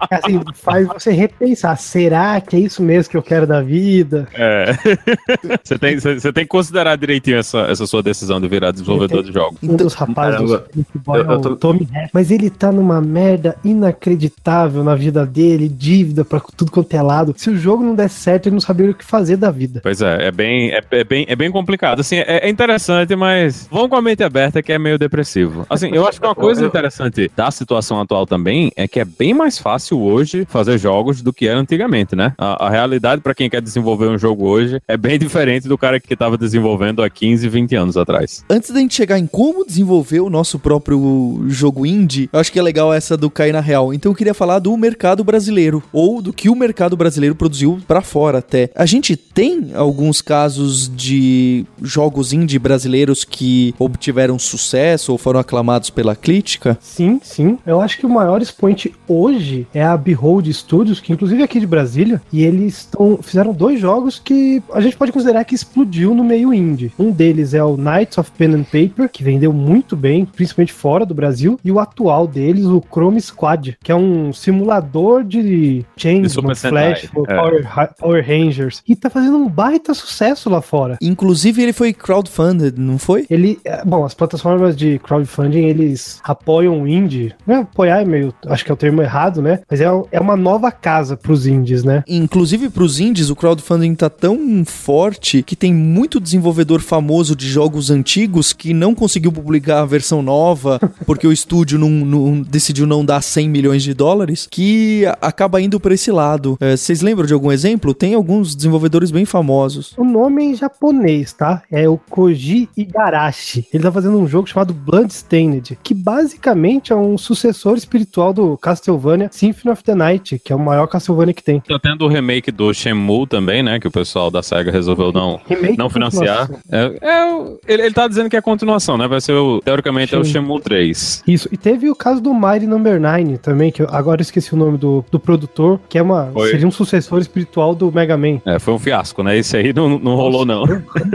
[0.09, 1.77] Assim, faz você repensar.
[1.77, 4.27] Será que é isso mesmo que eu quero da vida?
[4.33, 4.73] É.
[5.63, 9.31] Você tem, você tem que considerar direitinho essa, essa sua decisão de virar desenvolvedor de
[9.31, 9.57] jogos.
[9.63, 10.67] Um dos rapazes do Caramba.
[10.95, 11.87] Boy Eu- é eu tô- Tommy.
[12.11, 17.33] Mas ele tá numa merda inacreditável na vida dele, dívida pra tudo quanto é lado.
[17.37, 19.79] Se o jogo não der certo, ele não sabia o que fazer da vida.
[19.83, 21.99] Pois é, é bem, é, é bem, é bem complicado.
[22.01, 25.65] Assim, é, é interessante, mas vão com a mente aberta que é meio depressivo.
[25.69, 29.33] Assim, eu acho que uma coisa interessante da situação atual também é que é bem
[29.33, 32.33] mais fácil hoje fazer jogos do que era antigamente, né?
[32.37, 35.99] A, a realidade para quem quer desenvolver um jogo hoje é bem diferente do cara
[35.99, 38.43] que estava desenvolvendo há 15, 20 anos atrás.
[38.49, 42.59] Antes da gente chegar em como desenvolver o nosso próprio jogo indie, eu acho que
[42.59, 43.93] é legal essa do cair na real.
[43.93, 48.01] Então eu queria falar do mercado brasileiro, ou do que o mercado brasileiro produziu pra
[48.01, 48.69] fora até.
[48.75, 55.89] A gente tem alguns casos de jogos indie brasileiros que obtiveram sucesso ou foram aclamados
[55.89, 56.77] pela crítica.
[56.79, 57.57] Sim, sim.
[57.65, 61.59] Eu acho que o maior expoente hoje é a Behold Studios, que inclusive é aqui
[61.59, 66.15] de Brasília, e eles tão, fizeram dois jogos que a gente pode considerar que explodiu
[66.15, 66.93] no meio indie.
[66.97, 71.05] Um deles é o Knights of Pen and Paper, que vendeu muito bem, principalmente fora
[71.05, 76.55] do Brasil, e o atual deles, o Chrome Squad, que é um simulador de Changeman,
[76.55, 77.07] Flash, é.
[77.07, 80.97] Power, Power Rangers, e tá fazendo um baita sucesso lá fora.
[81.01, 83.25] Inclusive ele foi crowdfunded, não foi?
[83.29, 87.33] Ele, é, bom, as plataformas de crowdfunding, eles apoiam o indie.
[87.45, 89.59] Não é apoiar, é meio, acho que é o termo errado, né?
[89.69, 92.03] Mas é, é uma nova casa pros indies, né?
[92.07, 97.89] Inclusive pros indies, o crowdfunding tá tão forte que tem muito desenvolvedor famoso de jogos
[97.89, 103.03] antigos que não conseguiu publicar a versão nova porque o estúdio não, não- decidiu não
[103.05, 106.57] dar 100 milhões de dólares, que acaba indo pra esse lado.
[106.59, 107.93] É, Vocês lembram de algum exemplo?
[107.93, 109.93] Tem alguns desenvolvedores bem famosos.
[109.97, 111.61] O nome é em japonês, tá?
[111.71, 113.67] É o Koji Igarashi.
[113.73, 119.29] Ele tá fazendo um jogo chamado Bloodstained, que basicamente é um sucessor espiritual do Castlevania
[119.31, 121.61] Symphony of the Night, que é o maior Castlevania que tem.
[121.61, 123.79] Tá tendo o remake do Shenmue também, né?
[123.79, 126.49] Que o pessoal da SEGA resolveu não, Remake não financiar.
[126.69, 129.07] É, é o- ele, ele tá dizendo que é continuação, né?
[129.07, 130.25] Vai ser, o, teoricamente, é o.
[130.25, 131.23] Shenmue 3.
[131.27, 134.53] Isso, e teve o caso do Mighty Number 9 também, que eu agora eu esqueci
[134.53, 136.49] o nome do, do produtor, que é uma, Foi.
[136.51, 138.39] seria um sucessor espiritual do Mega Man.
[138.45, 139.37] É, foi um fiasco, né?
[139.37, 140.65] Esse aí não, não rolou, não.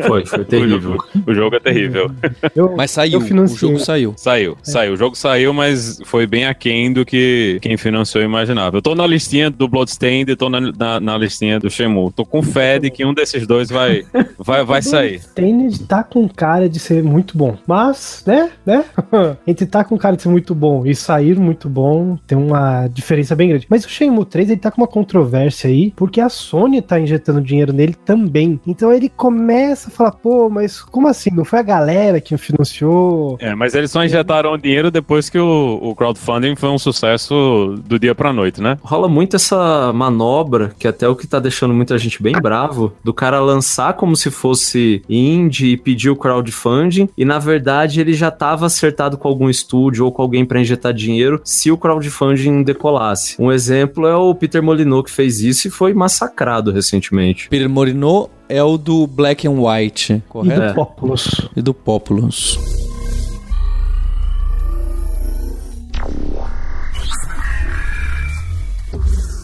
[0.06, 0.96] Foi, foi terrível.
[1.26, 2.10] O jogo é terrível.
[2.54, 4.14] Eu, Mas saiu, eu o jogo saiu.
[4.16, 4.85] Saiu, saiu.
[4.90, 8.76] O jogo saiu, mas foi bem aquém do que quem financiou imaginava.
[8.76, 12.12] Eu tô na listinha do Bloodstained e tô na, na, na listinha do Shenmue.
[12.12, 14.04] Tô com fé de que um desses dois vai,
[14.38, 15.20] vai, vai sair.
[15.20, 17.56] Bloodstained tá com cara de ser muito bom.
[17.66, 18.84] Mas, né, né?
[19.46, 23.34] Entre tá com cara de ser muito bom e sair muito bom, tem uma diferença
[23.34, 23.66] bem grande.
[23.68, 27.40] Mas o Shenmue 3, ele tá com uma controvérsia aí, porque a Sony tá injetando
[27.40, 28.60] dinheiro nele também.
[28.66, 31.30] Então ele começa a falar, pô, mas como assim?
[31.32, 33.36] Não foi a galera que financiou?
[33.40, 37.98] É, mas eles só injetaram dinheiro depois que o, o crowdfunding foi um sucesso do
[37.98, 38.78] dia pra noite, né?
[38.82, 42.92] Rola muito essa manobra, que até é o que tá deixando muita gente bem bravo,
[43.04, 48.12] do cara lançar como se fosse indie e pedir o crowdfunding, e na verdade ele
[48.12, 52.62] já tava acertado com algum estúdio ou com alguém pra injetar dinheiro se o crowdfunding
[52.62, 53.36] decolasse.
[53.38, 57.48] Um exemplo é o Peter Molyneux que fez isso e foi massacrado recentemente.
[57.48, 60.60] Peter Morino é o do Black and White, E correto?
[60.60, 60.72] do É.
[60.72, 61.48] Populous.
[61.56, 62.85] E do Populous.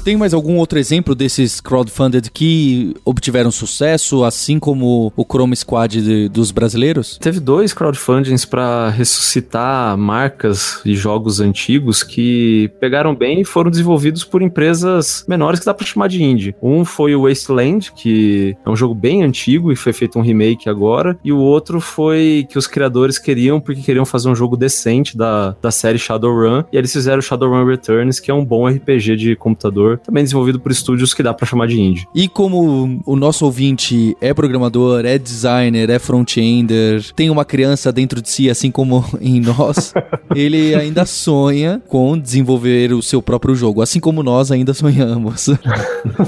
[0.05, 6.03] Tem mais algum outro exemplo desses crowdfunded que obtiveram sucesso, assim como o Chrome Squad
[6.03, 7.17] de- dos brasileiros?
[7.19, 14.25] Teve dois crowdfundings pra ressuscitar marcas e jogos antigos que pegaram bem e foram desenvolvidos
[14.25, 16.57] por empresas menores que dá pra chamar de indie.
[16.61, 20.69] Um foi o Wasteland, que é um jogo bem antigo e foi feito um remake
[20.69, 25.17] agora, e o outro foi que os criadores queriam porque queriam fazer um jogo decente
[25.17, 29.37] da, da série Shadowrun, e eles fizeram Shadowrun Returns, que é um bom RPG de
[29.37, 32.07] computador, também desenvolvido por estúdios que dá pra chamar de indie.
[32.14, 38.20] E como o nosso ouvinte é programador, é designer, é front-ender, tem uma criança dentro
[38.20, 39.92] de si, assim como em nós,
[40.35, 45.48] ele ainda sonha com desenvolver o seu próprio jogo, assim como nós ainda sonhamos.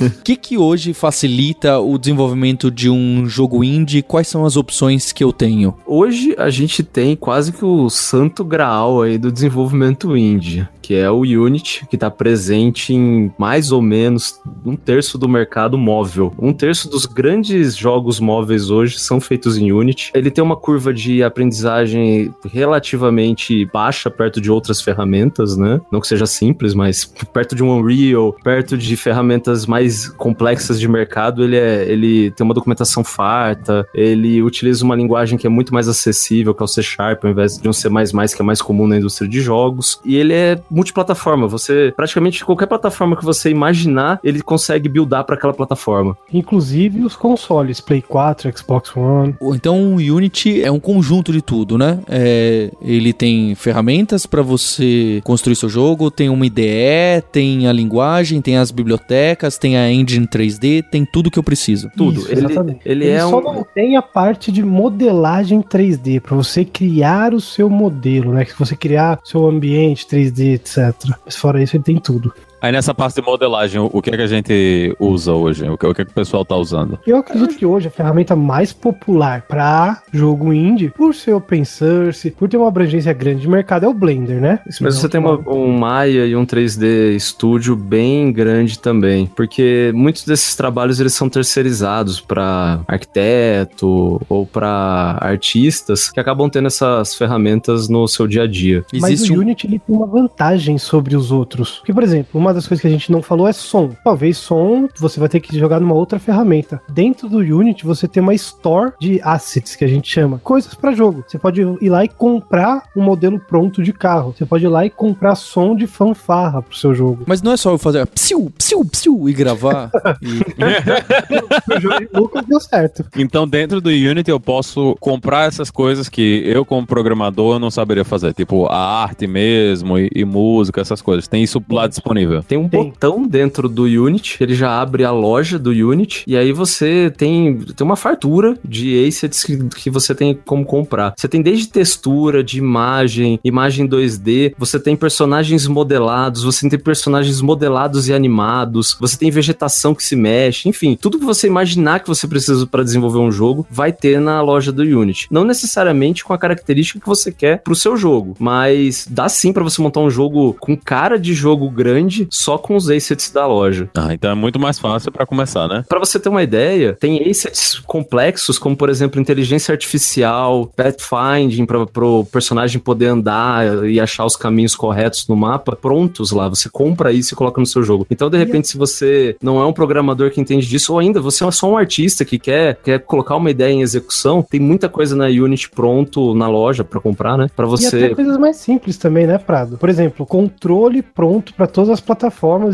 [0.05, 4.03] O que que hoje facilita o desenvolvimento de um jogo indie?
[4.03, 5.75] Quais são as opções que eu tenho?
[5.87, 11.11] Hoje a gente tem quase que o santo graal aí do desenvolvimento indie, que é
[11.11, 16.35] o Unity, que está presente em mais ou menos um terço do mercado móvel.
[16.39, 20.13] Um terço dos grandes jogos móveis hoje são feitos em Unity.
[20.15, 25.81] Ele tem uma curva de aprendizagem relativamente baixa perto de outras ferramentas, né?
[25.91, 30.87] Não que seja simples, mas perto de um Unreal, perto de ferramentas mais complexas de
[30.87, 35.73] mercado, ele, é, ele tem uma documentação farta, ele utiliza uma linguagem que é muito
[35.73, 37.89] mais acessível, que é o C Sharp, ao invés de um C++,
[38.37, 39.99] que é mais comum na indústria de jogos.
[40.05, 41.47] E ele é multiplataforma.
[41.47, 46.17] Você, praticamente, qualquer plataforma que você imaginar, ele consegue buildar para aquela plataforma.
[46.33, 49.35] Inclusive os consoles, Play 4, Xbox One.
[49.55, 52.01] Então o Unity é um conjunto de tudo, né?
[52.09, 58.41] É, ele tem ferramentas para você construir seu jogo, tem uma IDE, tem a linguagem,
[58.41, 61.91] tem as bibliotecas, tem a engine 3D, tem tudo que eu preciso.
[61.97, 62.21] Tudo.
[62.21, 62.81] Isso, ele, exatamente.
[62.85, 63.43] ele, Ele é só um.
[63.43, 68.45] não tem a parte de modelagem 3D, para você criar o seu modelo, né?
[68.45, 71.17] Que você criar seu ambiente 3D, etc.
[71.25, 72.35] Mas fora isso, ele tem tudo.
[72.65, 75.69] Aí nessa parte de modelagem, o que é que a gente usa hoje?
[75.69, 76.99] O que, o que é que o pessoal tá usando?
[77.07, 82.31] Eu acredito que hoje a ferramenta mais popular para jogo indie, por ser open source,
[82.31, 84.61] por ter uma abrangência grande de mercado, é o Blender, né?
[84.81, 90.25] Mas você tem uma- um Maya e um 3D Studio bem grande também, porque muitos
[90.25, 97.91] desses trabalhos eles são terceirizados para arquiteto ou para artistas que acabam tendo essas ferramentas
[97.91, 98.83] no seu dia a dia.
[98.95, 99.41] Mas Existe o um...
[99.41, 101.81] Unity ele tem uma vantagem sobre os outros.
[101.81, 103.91] Porque, por exemplo, uma das coisas que a gente não falou é som.
[104.03, 106.81] Talvez som você vai ter que jogar numa outra ferramenta.
[106.89, 110.93] Dentro do Unity você tem uma store de assets que a gente chama, coisas para
[110.93, 111.25] jogo.
[111.27, 114.35] Você pode ir lá e comprar um modelo pronto de carro.
[114.37, 117.25] Você pode ir lá e comprar som de fanfarra pro seu jogo.
[117.27, 119.91] Mas não é só eu fazer psiu, psiu, psiu e gravar.
[120.23, 121.77] e...
[121.77, 123.05] o jogo Lucas deu certo.
[123.17, 128.05] Então, dentro do Unity, eu posso comprar essas coisas que eu, como programador, não saberia
[128.05, 128.33] fazer.
[128.33, 131.29] Tipo, a arte mesmo e, e música, essas coisas.
[131.29, 132.44] Tem isso lá disponível.
[132.47, 132.85] Tem um Tem.
[132.85, 137.59] botão dentro do Unity, ele já abre a loja do Unity, e aí você tem,
[137.59, 141.15] tem uma fartura de assets que, que você tem como comprar.
[141.17, 147.41] Você tem desde textura, de imagem, imagem 2D, você tem personagens modelados, você tem personagens
[147.41, 152.09] modelados e animados, você tem vegetação que se mexe, enfim, tudo que você imaginar que
[152.09, 155.27] você precisa para desenvolver um jogo vai ter na loja do Unity.
[155.31, 159.65] Não necessariamente com a característica que você quer pro seu jogo, mas dá sim para
[159.65, 163.89] você montar um jogo com cara de jogo grande só com os assets da loja.
[163.95, 165.85] Ah, então é muito mais fácil pra começar, né?
[165.89, 171.87] Pra você ter uma ideia, tem assets complexos, como por exemplo inteligência artificial, pathfinding para
[171.87, 176.49] pro personagem poder andar e achar os caminhos corretos no mapa, prontos lá.
[176.49, 178.07] Você compra isso e coloca no seu jogo.
[178.11, 181.45] Então, de repente, se você não é um programador que entende disso, ou ainda você
[181.45, 185.15] é só um artista que quer, quer colocar uma ideia em execução, tem muita coisa
[185.15, 187.49] na Unity pronto na loja pra comprar, né?
[187.55, 187.97] Pra E você.
[188.05, 189.77] até coisas mais simples também, né, Prado?
[189.79, 192.14] Por exemplo, controle pronto para todas as plataformas,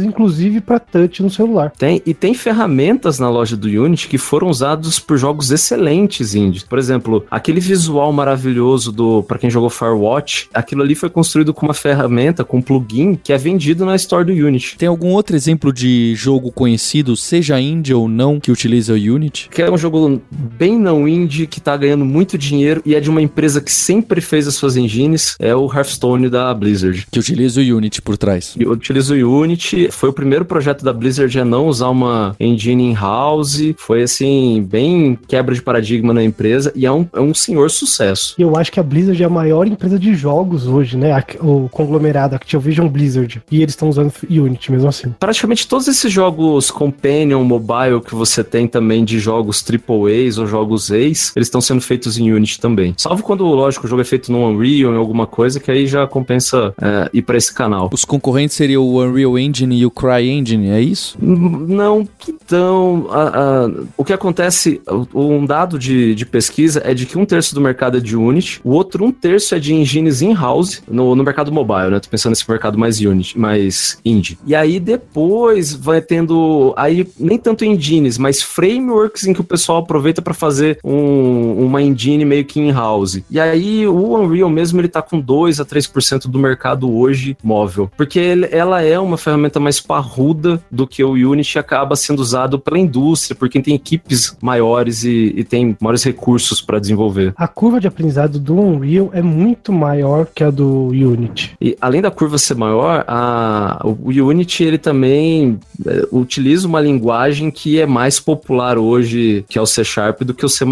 [0.02, 1.72] inclusive para touch no celular.
[1.76, 6.64] Tem, e tem ferramentas na loja do Unity que foram usados por jogos excelentes indie.
[6.64, 11.66] Por exemplo, aquele visual maravilhoso do para quem jogou Firewatch, aquilo ali foi construído com
[11.66, 14.76] uma ferramenta, com um plugin que é vendido na store do Unity.
[14.76, 19.48] Tem algum outro exemplo de jogo conhecido, seja indie ou não, que utiliza o Unity?
[19.50, 23.10] Que é um jogo bem não indie, que tá ganhando muito dinheiro e é de
[23.10, 27.06] uma empresa que sempre fez as suas engines, é o Hearthstone da Blizzard.
[27.10, 28.54] Que utiliza o Unity por trás.
[28.58, 32.90] Eu utilizo o Unity, foi o primeiro projeto da Blizzard a não usar uma engine
[32.90, 37.70] in-house, foi assim, bem quebra de paradigma na empresa e é um, é um senhor
[37.70, 38.34] sucesso.
[38.38, 41.22] E eu acho que a Blizzard é a maior empresa de jogos hoje, né?
[41.40, 43.42] O conglomerado Activision Blizzard.
[43.50, 45.14] E eles estão usando Unity mesmo assim.
[45.18, 50.90] Praticamente todos esses jogos Companion Mobile que você tem também de jogos AAAs ou jogos
[50.90, 52.94] A's, eles estão sendo feitos em Unity também.
[52.96, 56.06] Salvo quando, lógico, o jogo é feito no Unreal, em alguma coisa, que aí já
[56.06, 57.90] compensa é, ir pra esse canal.
[57.92, 61.16] Os concorrentes seriam o Unreal Engine e o CryEngine, é isso?
[61.20, 64.80] Não, então, a- a- o que acontece,
[65.14, 68.60] um dado de, de pesquisa é de que um terço do mercado é de Unity,
[68.64, 72.00] o outro um terço é de engines in-house no, no mercado mobile, né?
[72.00, 74.38] Tô pensando nesse mercado mais Unity, mais indie.
[74.46, 79.78] E aí depois vai tendo, aí nem tanto engines, mas frameworks em que o pessoal
[79.78, 83.20] aproveita para fazer um- uma engine meio que in-house.
[83.30, 87.90] E aí o Unreal mesmo, ele tá com 2 a 3% do mercado hoje móvel,
[87.96, 92.58] porque ele- ela é uma ferramenta mais parruda do que o Unity acaba sendo usado
[92.58, 97.32] pela indústria, porque tem equipes maiores e, e tem maiores recursos para desenvolver.
[97.36, 101.56] A curva de aprendizado do Unreal é muito maior que a do Unity.
[101.60, 107.50] E além da curva ser maior, a, o Unity ele também é, utiliza uma linguagem
[107.50, 110.64] que é mais popular hoje, que é o C Sharp, do que o C++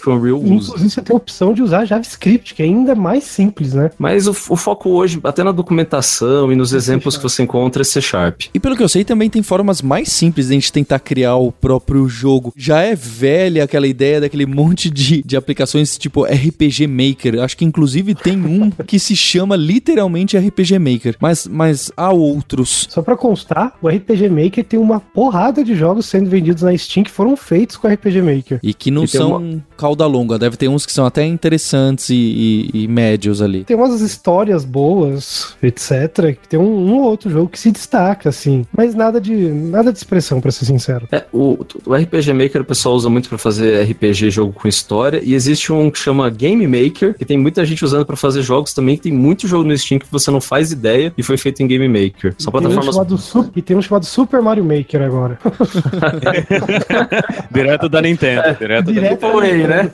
[0.00, 0.68] que o Unreal usa.
[0.68, 3.90] Inclusive, você tem a opção de usar JavaScript, que é ainda mais simples, né?
[3.98, 8.00] Mas o, o foco hoje, até na documentação e nos exemplos que você encontra, C
[8.00, 8.42] Sharp.
[8.54, 11.36] E pelo que eu sei, também tem formas mais simples de a gente tentar criar
[11.36, 12.52] o próprio jogo.
[12.56, 17.40] Já é velha aquela ideia daquele monte de, de aplicações tipo RPG Maker.
[17.42, 21.16] Acho que inclusive tem um que se chama literalmente RPG Maker.
[21.20, 22.86] Mas, mas há outros.
[22.90, 27.04] Só pra constar, o RPG Maker tem uma porrada de jogos sendo vendidos na Steam
[27.04, 28.60] que foram feitos com RPG Maker.
[28.62, 30.38] E que não E são cauda longa.
[30.38, 32.14] Deve ter uns que são até interessantes e,
[32.74, 33.64] e- e médios ali.
[33.64, 36.36] Tem umas histórias boas, etc.
[36.40, 38.64] que Tem um, um ou outro jogo que se destaca, assim.
[38.76, 41.06] Mas nada de nada de expressão, pra ser sincero.
[41.10, 45.20] É, o, o RPG Maker o pessoal usa muito para fazer RPG, jogo com história,
[45.24, 48.72] e existe um que chama Game Maker, que tem muita gente usando para fazer jogos
[48.72, 51.62] também, que tem muito jogo no Steam que você não faz ideia e foi feito
[51.62, 52.34] em Game Maker.
[52.38, 55.38] São E tem, um plataformas chamado Su- e tem um chamado Super Mario Maker agora.
[57.50, 58.56] Direto da Nintendo.
[58.58, 59.90] Direto da Direto Foi, né?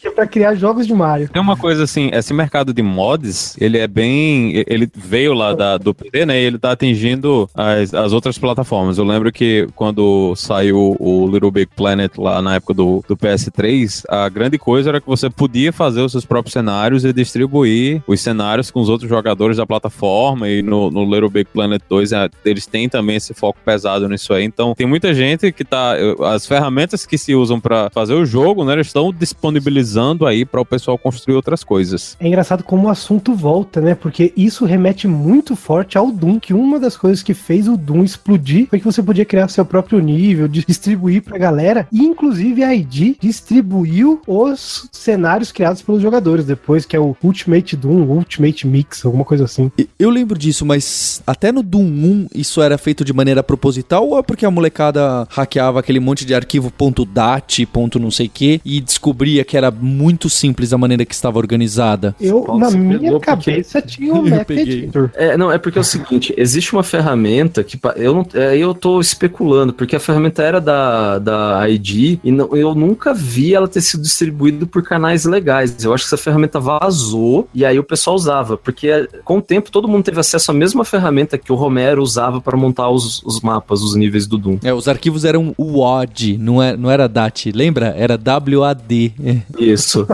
[0.00, 1.28] que é pra criar jogos de Mario.
[1.28, 4.64] Tem uma coisa assim, esse mercado de mods, ele é bem.
[4.66, 6.40] Ele veio lá da, do PC, né?
[6.40, 7.11] E ele tá atingindo
[7.54, 8.98] as, as outras plataformas.
[8.98, 14.04] Eu lembro que quando saiu o Little Big Planet lá na época do, do PS3,
[14.08, 18.20] a grande coisa era que você podia fazer os seus próprios cenários e distribuir os
[18.20, 20.48] cenários com os outros jogadores da plataforma.
[20.48, 24.32] E no, no Little Big Planet 2, é, eles têm também esse foco pesado nisso
[24.32, 24.44] aí.
[24.44, 25.94] Então, tem muita gente que tá.
[26.32, 28.74] As ferramentas que se usam pra fazer o jogo, né?
[28.74, 32.16] Eles estão disponibilizando aí para o pessoal construir outras coisas.
[32.20, 33.94] É engraçado como o assunto volta, né?
[33.94, 38.04] Porque isso remete muito forte ao Doom, que uma das coisas que fez o Doom
[38.04, 42.72] explodir foi que você podia criar seu próprio nível, distribuir pra galera, e inclusive a
[42.72, 49.04] ID distribuiu os cenários criados pelos jogadores depois, que é o Ultimate Doom, Ultimate Mix,
[49.04, 49.72] alguma coisa assim.
[49.98, 54.16] Eu lembro disso, mas até no Doom 1 isso era feito de maneira proposital ou
[54.16, 56.72] é porque a molecada hackeava aquele monte de arquivo
[57.12, 61.38] .dat, ponto não sei que e descobria que era muito simples a maneira que estava
[61.38, 62.14] organizada?
[62.20, 63.96] Eu, na minha cabeça, porque...
[63.96, 65.10] tinha o Map Editor.
[65.14, 68.74] É, não, é porque é o seguinte, existe uma ferramenta que eu não, é, eu
[68.74, 73.68] tô especulando, porque a ferramenta era da, da ID e não, eu nunca vi ela
[73.68, 75.82] ter sido distribuída por canais legais.
[75.82, 79.70] Eu acho que essa ferramenta vazou e aí o pessoal usava, porque com o tempo
[79.70, 83.40] todo mundo teve acesso à mesma ferramenta que o Romero usava para montar os, os
[83.40, 84.58] mapas, os níveis do Doom.
[84.62, 87.94] É, os arquivos eram WAD, não, é, não era DAT, lembra?
[87.96, 89.14] Era WAD.
[89.58, 90.06] Isso.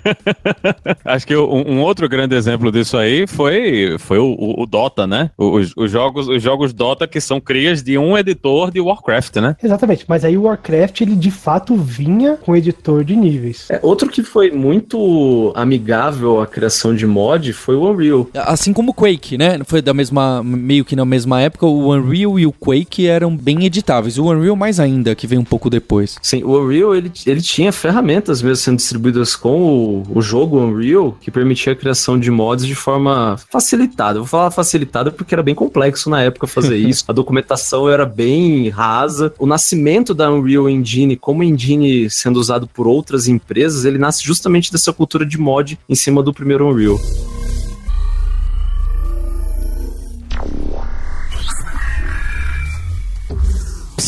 [1.04, 5.06] acho que um, um, outro grande exemplo disso aí foi, foi o, o, o Dota,
[5.06, 5.30] né?
[5.36, 9.56] Os, os, jogos, os jogos Dota que são crias de um editor de Warcraft, né?
[9.62, 13.66] Exatamente, mas aí o Warcraft ele de fato vinha com editor de níveis.
[13.70, 18.28] É, outro que foi muito amigável à criação de mod foi o Unreal.
[18.34, 19.60] Assim como o Quake, né?
[19.64, 23.64] Foi da mesma, meio que na mesma época, o Unreal e o Quake eram bem
[23.64, 24.18] editáveis.
[24.18, 26.16] O Unreal mais ainda, que veio um pouco depois.
[26.22, 31.16] Sim, o Unreal ele, ele tinha ferramentas mesmo sendo distribuídas com o, o jogo Unreal
[31.20, 34.18] que permitia a criação de mods de forma facilitada.
[34.18, 35.69] Eu vou falar facilitada porque era bem complexo
[36.08, 37.04] na época fazer isso.
[37.08, 39.32] A documentação era bem rasa.
[39.38, 44.72] O nascimento da Unreal Engine como engine sendo usado por outras empresas, ele nasce justamente
[44.72, 46.98] dessa cultura de mod em cima do primeiro Unreal.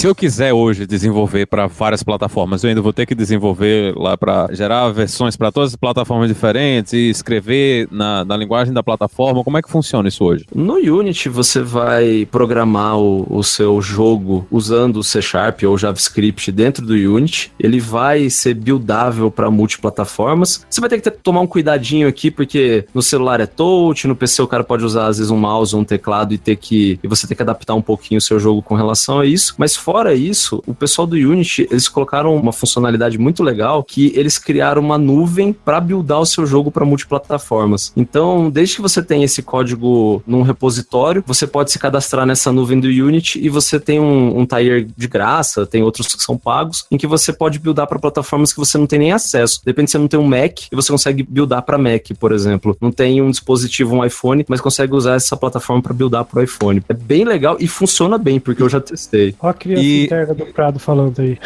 [0.02, 4.16] Se eu quiser hoje desenvolver para várias plataformas, eu ainda vou ter que desenvolver lá
[4.16, 9.44] para gerar versões para todas as plataformas diferentes e escrever na, na, linguagem da plataforma.
[9.44, 10.44] Como é que funciona isso hoje?
[10.52, 16.50] No Unity, você vai programar o, o seu jogo usando o C Sharp ou JavaScript
[16.50, 17.52] dentro do Unity.
[17.56, 20.66] Ele vai ser buildável para multiplataformas.
[20.68, 24.16] Você vai ter que ter, tomar um cuidadinho aqui, porque no celular é touch, no
[24.16, 26.98] PC o cara pode usar às vezes um mouse ou um teclado e ter que
[27.00, 29.54] e você ter que adaptar um pouquinho o seu jogo com relação a isso.
[29.56, 29.76] Mas
[30.14, 34.98] isso, o pessoal do Unity, eles colocaram uma funcionalidade muito legal que eles criaram uma
[34.98, 37.92] nuvem para buildar o seu jogo para multiplataformas.
[37.96, 42.80] Então, desde que você tenha esse código num repositório, você pode se cadastrar nessa nuvem
[42.80, 46.86] do Unity e você tem um, um tier de graça, tem outros que são pagos,
[46.90, 49.60] em que você pode buildar para plataformas que você não tem nem acesso.
[49.64, 52.76] Depende se você não tem um Mac e você consegue buildar para Mac, por exemplo.
[52.80, 56.42] Não tem um dispositivo, um iPhone, mas consegue usar essa plataforma para buildar para o
[56.42, 56.82] iPhone.
[56.88, 59.34] É bem legal e funciona bem, porque eu já testei.
[59.40, 60.04] Ó, criança e...
[60.04, 61.38] interna do Prado falando aí.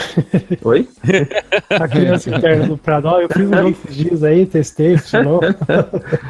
[0.63, 0.89] Oi?
[1.71, 3.09] a criança interna do Prado.
[3.09, 5.41] Ó, eu fiz um jogo esses dias aí, testei, funcionou.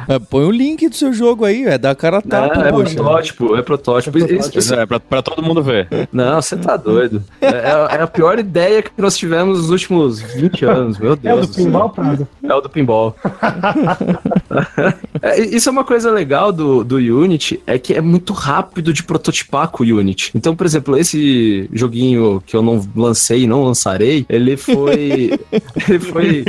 [0.07, 3.55] É, põe o link do seu jogo aí, é da cara tapa, é, é protótipo,
[3.55, 4.17] é protótipo.
[4.17, 4.59] É, protótipo.
[4.59, 5.87] Isso, é pra, pra, todo mundo ver.
[6.11, 7.23] Não, você tá doido.
[7.41, 11.39] É, é, é, a pior ideia que nós tivemos nos últimos 20 anos, meu Deus.
[11.39, 12.27] É o do pinball, Prado?
[12.43, 13.15] É o do pinball.
[15.21, 19.03] é, isso é uma coisa legal do, do Unity, é que é muito rápido de
[19.03, 20.31] prototipar com o Unity.
[20.35, 21.96] Então, por exemplo, esse joguinho
[22.45, 25.31] que eu não lancei e não lançarei, ele foi.
[25.87, 26.45] ele foi.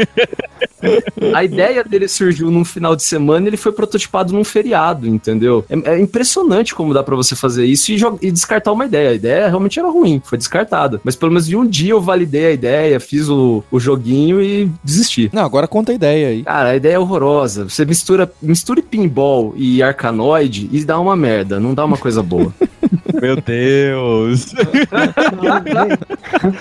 [1.34, 5.64] A ideia dele surgiu num final de semana e ele foi prototipado num feriado, entendeu?
[5.68, 9.10] É, é impressionante como dá para você fazer isso e, e, descartar uma ideia.
[9.10, 11.00] A ideia realmente era ruim, foi descartada.
[11.02, 14.70] Mas pelo menos de um dia eu validei a ideia, fiz o, o joguinho e
[14.84, 15.30] desisti.
[15.32, 16.42] Não, agora conta a ideia aí.
[16.44, 17.68] Cara, a ideia é horrorosa.
[17.68, 22.54] Você mistura, mistura pinball e arcanoide e dá uma merda, não dá uma coisa boa.
[23.20, 24.54] Meu Deus!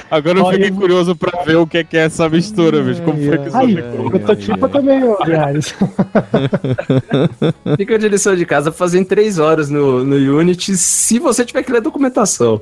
[0.10, 3.02] Agora eu fiquei curioso pra ver o que é, que é essa mistura, bicho.
[3.02, 5.76] Como foi que isso Aí, Eu tô tipo também, Aliás.
[7.78, 11.64] Fica de lição de casa fazer em três horas no, no Unity, se você tiver
[11.64, 12.60] que ler a documentação.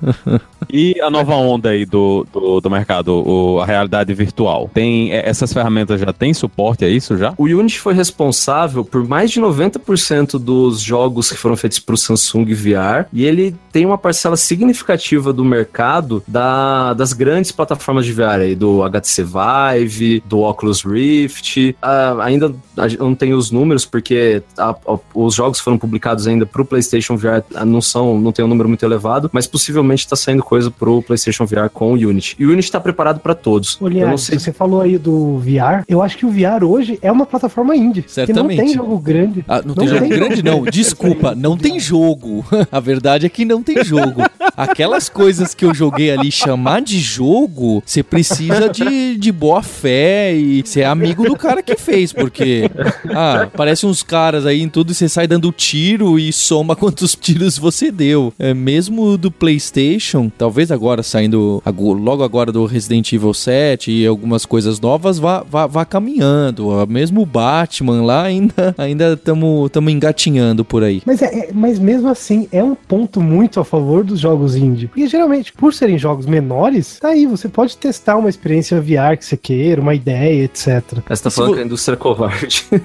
[0.70, 5.28] E a nova onda aí do, do, do mercado, o, a realidade virtual, tem é,
[5.28, 7.34] essas ferramentas já tem suporte a isso já?
[7.38, 11.98] O Unity foi responsável por mais de 90% dos jogos que foram feitos para o
[11.98, 18.14] Samsung VR e ele tem uma parcela significativa do mercado da, das grandes plataformas de
[18.14, 21.76] VR aí, do HTC Vive, do Oculus Rift.
[21.82, 22.54] Uh, ainda
[23.00, 27.16] não tenho os números porque a, a, os jogos foram publicados ainda para o PlayStation
[27.16, 31.02] VR não são, não tem um número muito elevado, mas possivelmente está saindo coisa pro
[31.02, 32.36] PlayStation VR com o Unity.
[32.40, 33.78] E o Unity está preparado para todos.
[33.82, 34.40] Olha, não sei...
[34.40, 35.84] você falou aí do VR.
[35.88, 38.06] Eu acho que o VR hoje é uma plataforma indie.
[38.08, 38.56] Certamente.
[38.58, 39.46] Que não tem jogo grande.
[39.48, 40.64] Ah, não, não, tem jogo grande, não.
[40.70, 42.46] Desculpa, não tem jogo.
[42.72, 44.22] A verdade é que não tem jogo.
[44.56, 50.34] Aquelas coisas que eu joguei ali, chamar de jogo, você precisa de, de boa fé
[50.34, 52.70] e ser amigo do cara que fez, porque,
[53.14, 57.16] ah, parece uns caras aí em tudo e você sai dando tiro e soma quantos
[57.16, 58.34] tiros você deu.
[58.40, 64.46] É, mesmo do PlayStation, talvez agora saindo, logo agora do Resident Evil 7 e algumas
[64.46, 66.70] coisas novas, vá, vá, vá caminhando.
[66.88, 71.02] Mesmo o Batman lá ainda ainda estamos engatinhando por aí.
[71.06, 74.88] Mas, é, é, mas mesmo assim, é um ponto muito a favor dos jogos indie.
[74.88, 79.26] Porque geralmente, por serem jogos menores, tá aí, você pode testar uma experiência VR que
[79.26, 80.84] você queira, uma ideia, etc.
[81.08, 82.66] Mas você tá falando que a indústria é covarde.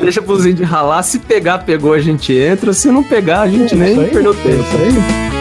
[0.00, 3.74] Deixa pros indie ralar, se pegar, pegou, a gente entra, se não pegar, a gente
[3.74, 4.48] é, nem perdeu tempo.
[4.48, 5.35] É isso aí.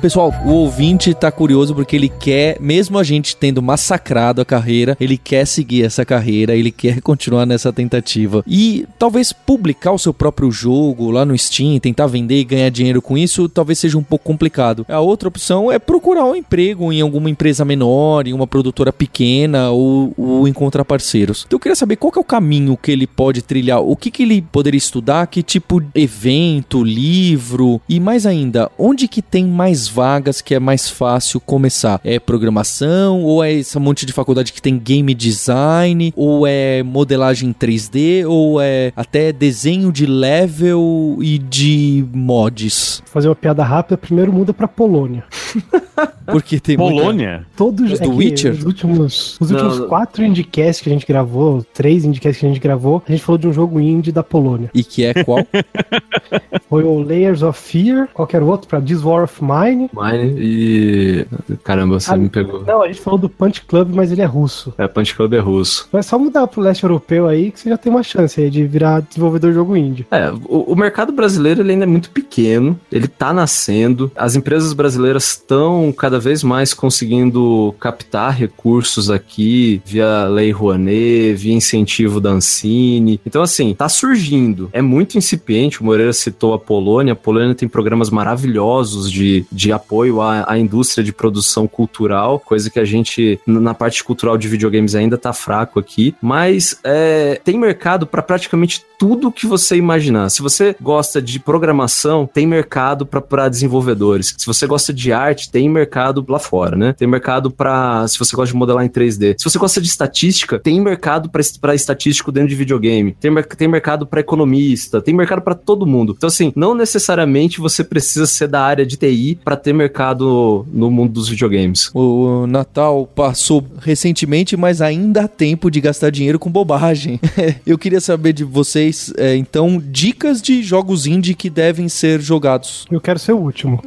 [0.00, 4.96] Pessoal, o ouvinte tá curioso porque ele quer, mesmo a gente tendo massacrado a carreira,
[4.98, 8.42] ele quer seguir essa carreira, ele quer continuar nessa tentativa.
[8.46, 13.02] E talvez publicar o seu próprio jogo lá no Steam, tentar vender e ganhar dinheiro
[13.02, 14.86] com isso, talvez seja um pouco complicado.
[14.88, 19.68] A outra opção é procurar um emprego em alguma empresa menor, em uma produtora pequena
[19.68, 21.44] ou, ou encontrar parceiros.
[21.46, 24.10] Então eu queria saber qual que é o caminho que ele pode trilhar, o que,
[24.10, 29.44] que ele poderia estudar, que tipo de evento, livro e mais ainda, onde que tem
[29.44, 32.00] mais vagas que é mais fácil começar?
[32.04, 37.52] É programação ou é esse monte de faculdade que tem game design ou é modelagem
[37.52, 43.02] 3D ou é até desenho de level e de mods?
[43.06, 45.24] Fazer uma piada rápida, primeiro muda para Polônia.
[46.30, 47.32] Porque tem Polônia?
[47.32, 47.46] Muita...
[47.56, 48.52] Todos os é do Witcher?
[48.52, 52.48] Os últimos, os últimos não, quatro indicasts que a gente gravou, três indicasts que a
[52.48, 54.70] gente gravou, a gente falou de um jogo indie da Polônia.
[54.74, 55.40] E que é qual?
[56.68, 59.79] Foi o Layers of Fear, qualquer outro, pra This War of Mine.
[59.92, 61.26] Mine e.
[61.62, 62.64] Caramba, você ah, me pegou.
[62.64, 64.74] Não, a gente falou do Punch Club, mas ele é russo.
[64.76, 65.88] É, Punch Club é russo.
[65.92, 68.64] Mas só mudar pro leste europeu aí que você já tem uma chance aí de
[68.64, 70.06] virar desenvolvedor de jogo indie.
[70.10, 74.72] É, o, o mercado brasileiro ele ainda é muito pequeno, ele tá nascendo, as empresas
[74.72, 82.30] brasileiras estão cada vez mais conseguindo captar recursos aqui via Lei Rouanet, via incentivo da
[82.30, 83.20] Ancine.
[83.24, 84.68] Então, assim, tá surgindo.
[84.72, 87.12] É muito incipiente, o Moreira citou a Polônia.
[87.12, 92.70] A Polônia tem programas maravilhosos de, de apoio à, à indústria de produção cultural, coisa
[92.70, 96.14] que a gente, na parte cultural de videogames, ainda tá fraco aqui.
[96.20, 100.28] Mas é, tem mercado para praticamente tudo que você imaginar.
[100.28, 104.34] Se você gosta de programação, tem mercado para desenvolvedores.
[104.36, 106.92] Se você gosta de arte, tem mercado lá fora, né?
[106.92, 109.36] Tem mercado para se você gosta de modelar em 3D.
[109.38, 113.16] Se você gosta de estatística, tem mercado para estatístico dentro de videogame.
[113.18, 116.14] Tem, tem mercado para economista, tem mercado para todo mundo.
[116.14, 120.90] Então assim, não necessariamente você precisa ser da área de TI para ter mercado no
[120.90, 121.90] mundo dos videogames.
[121.94, 127.20] O Natal passou recentemente, mas ainda há tempo de gastar dinheiro com bobagem.
[127.66, 132.86] Eu queria saber de vocês é, então, dicas de jogos indie que devem ser jogados.
[132.90, 133.82] Eu quero ser o último.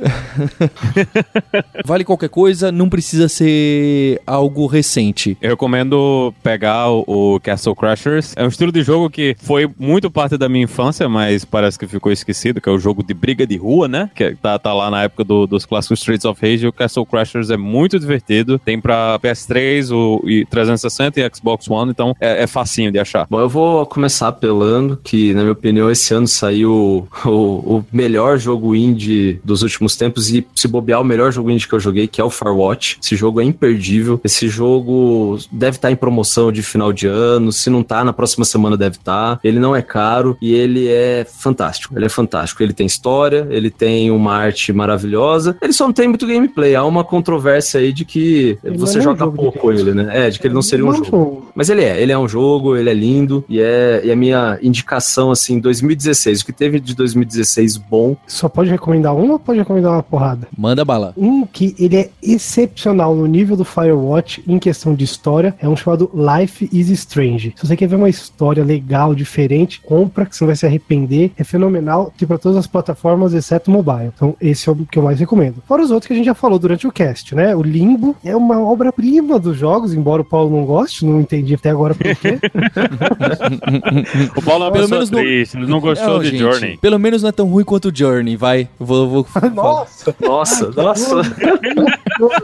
[1.85, 5.37] vale qualquer coisa, não precisa ser algo recente.
[5.41, 8.33] Eu recomendo pegar o, Castle Crashers.
[8.35, 11.87] É um estilo de jogo que foi muito parte da minha infância, mas parece que
[11.87, 14.09] ficou esquecido, que é o jogo de briga de rua, né?
[14.15, 16.67] Que tá, tá lá na época do, dos clássicos Streets of Rage.
[16.67, 18.59] O Castle Crashers é muito divertido.
[18.59, 23.25] Tem pra PS3, o, e 360 e Xbox One, então é, é facinho de achar.
[23.29, 28.37] Bom, eu vou começar apelando que, na minha opinião, esse ano saiu o, o, melhor
[28.37, 32.07] jogo indie dos últimos tempos e, se bobear, o melhor jogo indie que eu joguei,
[32.07, 32.99] que é o Firewatch.
[33.01, 34.19] Esse jogo é imperdível.
[34.23, 37.51] Esse jogo deve estar em promoção de final de ano.
[37.51, 39.39] Se não tá, na próxima semana deve estar.
[39.43, 41.97] Ele não é caro e ele é fantástico.
[41.97, 42.61] Ele é fantástico.
[42.61, 45.52] Ele tem história, ele tem uma arte maravilhosa.
[45.61, 46.75] Ele só não tem muito gameplay.
[46.75, 50.27] Há uma controvérsia aí de que ele você é joga um pouco ele, né?
[50.27, 51.51] É, de que ele não seria um jogo.
[51.55, 52.01] Mas ele é.
[52.01, 55.59] Ele é um jogo, ele é lindo e é e a minha indicação indicação, assim,
[55.59, 58.15] 2016, o que teve de 2016 bom.
[58.27, 60.47] Só pode recomendar um ou pode recomendar uma porrada?
[60.57, 61.13] Manda bala.
[61.17, 65.75] Um que ele é excepcional no nível do Firewatch em questão de história é um
[65.75, 67.53] chamado Life is Strange.
[67.55, 71.31] Se você quer ver uma história legal, diferente, compra, que você não vai se arrepender.
[71.37, 74.11] É fenomenal, tem para todas as plataformas, exceto mobile.
[74.13, 75.42] Então, esse é o que eu mais recomendo.
[75.67, 77.55] Fora os outros que a gente já falou durante o cast, né?
[77.55, 81.69] O Limbo é uma obra-prima dos jogos, embora o Paulo não goste, não entendi até
[81.69, 82.39] agora por quê.
[84.35, 86.77] o Paulo é pelo menos triste, não, não gostou de gente, Journey.
[86.77, 88.67] Pelo menos não é tão ruim quanto o Journey, vai.
[88.79, 90.15] Vou, vou nossa!
[90.21, 91.23] nossa, nossa!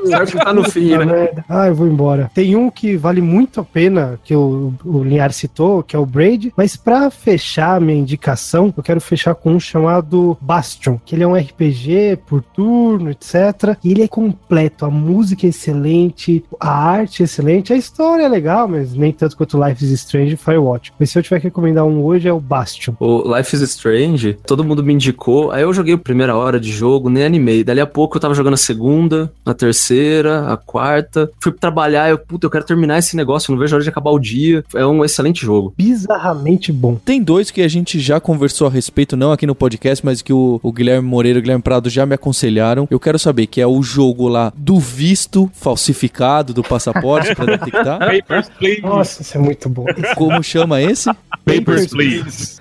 [0.05, 1.29] Certo que tá no fim, né?
[1.47, 2.29] Ah, eu vou embora.
[2.33, 6.05] Tem um que vale muito a pena, que o, o Linhar citou, que é o
[6.05, 11.15] Braid, mas pra fechar a minha indicação, eu quero fechar com um chamado Bastion, que
[11.15, 13.77] ele é um RPG por turno turno, etc.
[13.84, 18.30] E ele é completo, a música é excelente, a arte é excelente, a história é
[18.30, 20.93] legal, mas nem tanto quanto Life is Strange e Firewatch.
[20.97, 22.93] Mas se eu tiver que recomendar um hoje é o Bastion.
[22.99, 26.71] O Life is Strange, todo mundo me indicou, aí eu joguei a primeira hora de
[26.71, 27.63] jogo, nem animei.
[27.63, 31.30] Dali a pouco eu tava jogando a segunda, a terceira, a quarta.
[31.39, 34.11] Fui trabalhar, eu, puta, eu quero terminar esse negócio, não vejo a hora de acabar
[34.11, 34.63] o dia.
[34.73, 35.73] É um excelente jogo.
[35.77, 36.95] Bizarramente bom.
[36.95, 40.32] Tem dois que a gente já conversou a respeito, não aqui no podcast, mas que
[40.32, 42.68] o, o Guilherme Moreira e o Guilherme Prado já me aconselharam.
[42.89, 47.99] Eu quero saber que é o jogo lá do visto falsificado do passaporte pra detectar.
[48.20, 48.82] Papers, please.
[48.82, 49.86] Nossa, isso é muito bom.
[50.15, 51.09] Como chama esse?
[51.45, 52.59] Papers, please.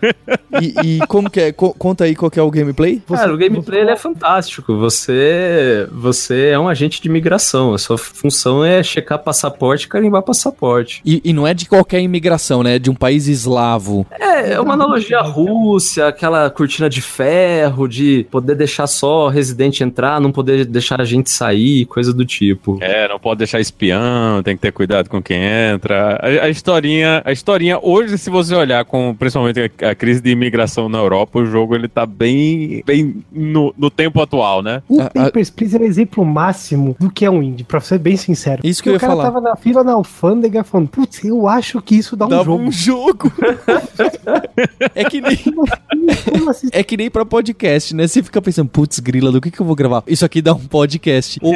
[0.63, 1.53] E, e como que é?
[1.53, 3.03] Co- conta aí qual que é o gameplay?
[3.07, 4.77] Cara, o gameplay ele é fantástico.
[4.79, 7.75] Você, você é um agente de imigração.
[7.75, 11.03] A sua função é checar passaporte e carimbar passaporte.
[11.05, 12.77] E, e não é de qualquer imigração, né?
[12.77, 14.07] É de um país eslavo.
[14.19, 19.83] É, é uma analogia à Rússia, aquela cortina de ferro, de poder deixar só residente
[19.85, 22.79] entrar, não poder deixar a gente sair, coisa do tipo.
[22.81, 26.19] É, não pode deixar espião, tem que ter cuidado com quem entra.
[26.23, 30.31] A, a historinha, a historinha hoje, se você olhar com principalmente a, a crise de
[30.31, 34.83] imigração na Europa, o jogo ele tá bem, bem no, no tempo atual, né?
[34.89, 37.99] O A- Papers, Please é o exemplo máximo do que é um indie, pra ser
[37.99, 38.61] bem sincero.
[38.65, 39.25] Isso que eu ia o cara falar.
[39.25, 42.63] tava na fila na alfândega falando, putz, eu acho que isso dá um Dava jogo.
[42.63, 43.33] um jogo.
[44.95, 45.39] é que nem
[46.49, 46.69] assim?
[46.73, 48.07] é que nem pra podcast, né?
[48.07, 49.88] Você fica pensando, putz, grila, do que que eu vou gravar?
[50.07, 51.39] Isso aqui dá um podcast.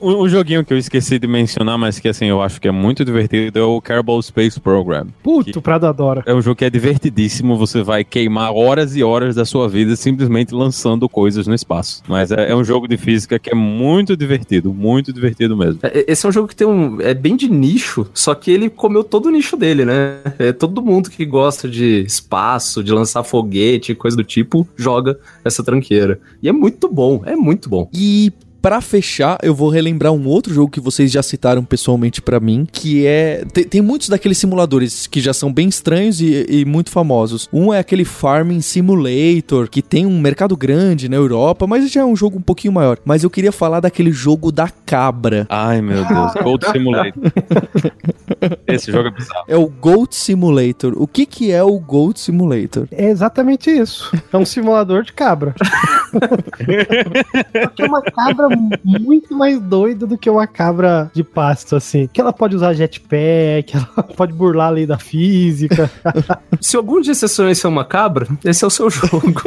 [0.00, 2.70] O- o- joguinho que eu esqueci de mencionar, mas que assim eu acho que é
[2.70, 5.06] muito divertido é o Kerbal Space Program.
[5.22, 6.22] Puto, o Prado adora.
[6.26, 9.94] É um jogo que é divertidíssimo, você vai queimar horas e horas da sua vida
[9.96, 12.02] simplesmente lançando coisas no espaço.
[12.08, 15.80] Mas é, é um jogo de física que é muito divertido, muito divertido mesmo.
[15.82, 17.00] É, Esse é um jogo que tem um.
[17.00, 20.18] É bem de nicho, só que ele comeu todo o nicho dele, né?
[20.38, 25.62] É todo mundo que gosta de espaço, de lançar foguete, coisa do tipo, joga essa
[25.62, 25.99] tranqueira.
[26.42, 27.88] E é muito bom, é muito bom.
[27.92, 32.38] E pra fechar, eu vou relembrar um outro jogo que vocês já citaram pessoalmente pra
[32.38, 36.64] mim, que é tem, tem muitos daqueles simuladores que já são bem estranhos e, e
[36.64, 37.48] muito famosos.
[37.52, 42.04] Um é aquele Farming Simulator, que tem um mercado grande na Europa, mas já é
[42.04, 42.98] um jogo um pouquinho maior.
[43.04, 45.46] Mas eu queria falar daquele jogo da cabra.
[45.48, 47.12] Ai meu Deus, Gold Simulator.
[48.74, 49.44] Esse jogo é bizarro.
[49.48, 50.92] É o Goat Simulator.
[50.96, 52.86] O que que é o Goat Simulator?
[52.90, 54.10] É exatamente isso.
[54.32, 55.54] É um simulador de cabra.
[56.10, 58.48] Só que é uma cabra
[58.84, 62.08] muito mais doida do que uma cabra de pasto, assim.
[62.12, 65.90] Que ela pode usar jetpack, ela pode burlar a lei da física.
[66.60, 69.42] Se algum dia você sonhar em ser uma cabra, esse é o seu jogo.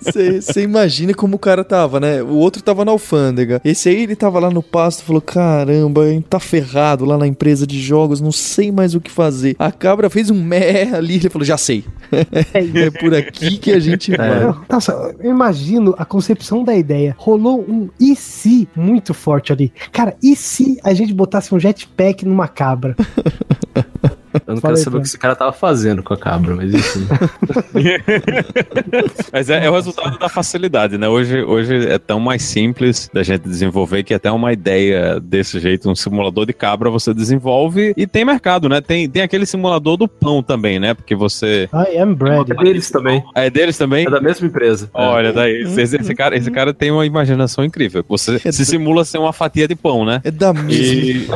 [0.00, 2.22] Você imagina como o cara tava, né?
[2.22, 3.60] O outro tava na alfândega.
[3.64, 7.26] Esse aí ele tava lá no pasto e falou: Caramba, hein, tá ferrado lá na
[7.26, 9.56] empresa de jogos, não sei mais o que fazer.
[9.58, 11.82] A cabra fez um mé ali, ele falou: Já sei.
[12.12, 14.54] é por aqui que a gente vai.
[14.68, 17.14] Nossa, eu imagino a concepção da ideia.
[17.16, 19.72] Rolou um e se muito forte ali.
[19.90, 22.94] Cara, e se a gente botasse um jetpack numa cabra?
[24.52, 26.72] Eu não Fala quero saber o que esse cara tava fazendo com a cabra, mas
[26.74, 27.06] enfim.
[29.32, 31.08] Mas é, é o resultado da facilidade, né?
[31.08, 35.90] Hoje, hoje é tão mais simples da gente desenvolver que até uma ideia desse jeito,
[35.90, 38.80] um simulador de cabra, você desenvolve e tem mercado, né?
[38.80, 40.92] Tem, tem aquele simulador do pão também, né?
[40.94, 41.68] Porque você.
[41.72, 42.52] I am bread.
[42.52, 43.24] É deles também.
[43.34, 44.06] É deles também?
[44.06, 44.90] É da mesma empresa.
[44.92, 48.04] Olha, daí, esse, esse cara, esse cara tem uma imaginação incrível.
[48.08, 50.20] Você É se do- simula ser uma fatia de pão, né?
[50.24, 50.72] É da mesma.
[50.72, 51.26] E,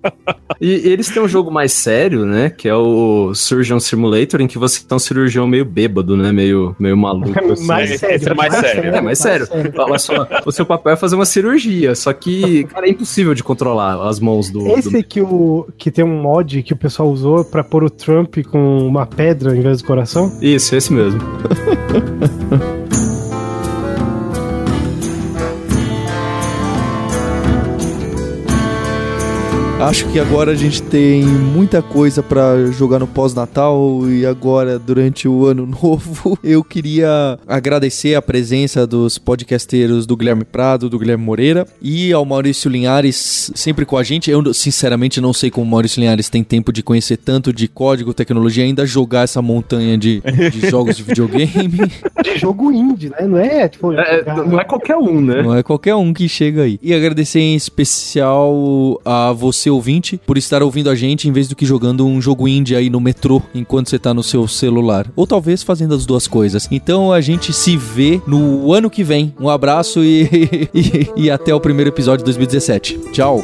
[0.59, 2.51] E eles têm um jogo mais sério, né?
[2.51, 6.31] Que é o Surgeon Simulator, em que você é um cirurgião meio bêbado, né?
[6.31, 7.33] Meio, meio maluco.
[7.51, 7.65] assim.
[7.65, 8.29] mais esse sério.
[8.29, 8.95] é mais sério.
[8.95, 9.47] É, mais sério.
[9.75, 13.43] Olha só, o seu papel é fazer uma cirurgia, só que, cara, é impossível de
[13.43, 14.67] controlar as mãos do.
[14.67, 15.03] Esse do...
[15.03, 18.85] que, o, que tem um mod que o pessoal usou pra pôr o Trump com
[18.85, 20.31] uma pedra em vez do coração?
[20.41, 21.19] Isso, esse mesmo.
[29.91, 35.27] Acho que agora a gente tem muita coisa pra jogar no pós-natal e agora durante
[35.27, 36.39] o ano novo.
[36.41, 42.23] Eu queria agradecer a presença dos podcasteiros do Guilherme Prado, do Guilherme Moreira e ao
[42.23, 44.31] Maurício Linhares sempre com a gente.
[44.31, 48.13] Eu sinceramente não sei como o Maurício Linhares tem tempo de conhecer tanto de código,
[48.13, 50.23] tecnologia, e ainda jogar essa montanha de,
[50.53, 51.91] de jogos de videogame.
[52.23, 53.27] De jogo indie, né?
[53.27, 53.91] Não é tipo.
[53.91, 55.41] É, não é qualquer um, né?
[55.41, 56.79] Não é qualquer um que chega aí.
[56.81, 61.55] E agradecer em especial a você, ouvinte, por estar ouvindo a gente em vez do
[61.55, 65.11] que jogando um jogo indie aí no metrô enquanto você tá no seu celular.
[65.15, 66.67] Ou talvez fazendo as duas coisas.
[66.69, 69.33] Então a gente se vê no ano que vem.
[69.39, 72.99] Um abraço e, e, e até o primeiro episódio de 2017.
[73.11, 73.43] Tchau!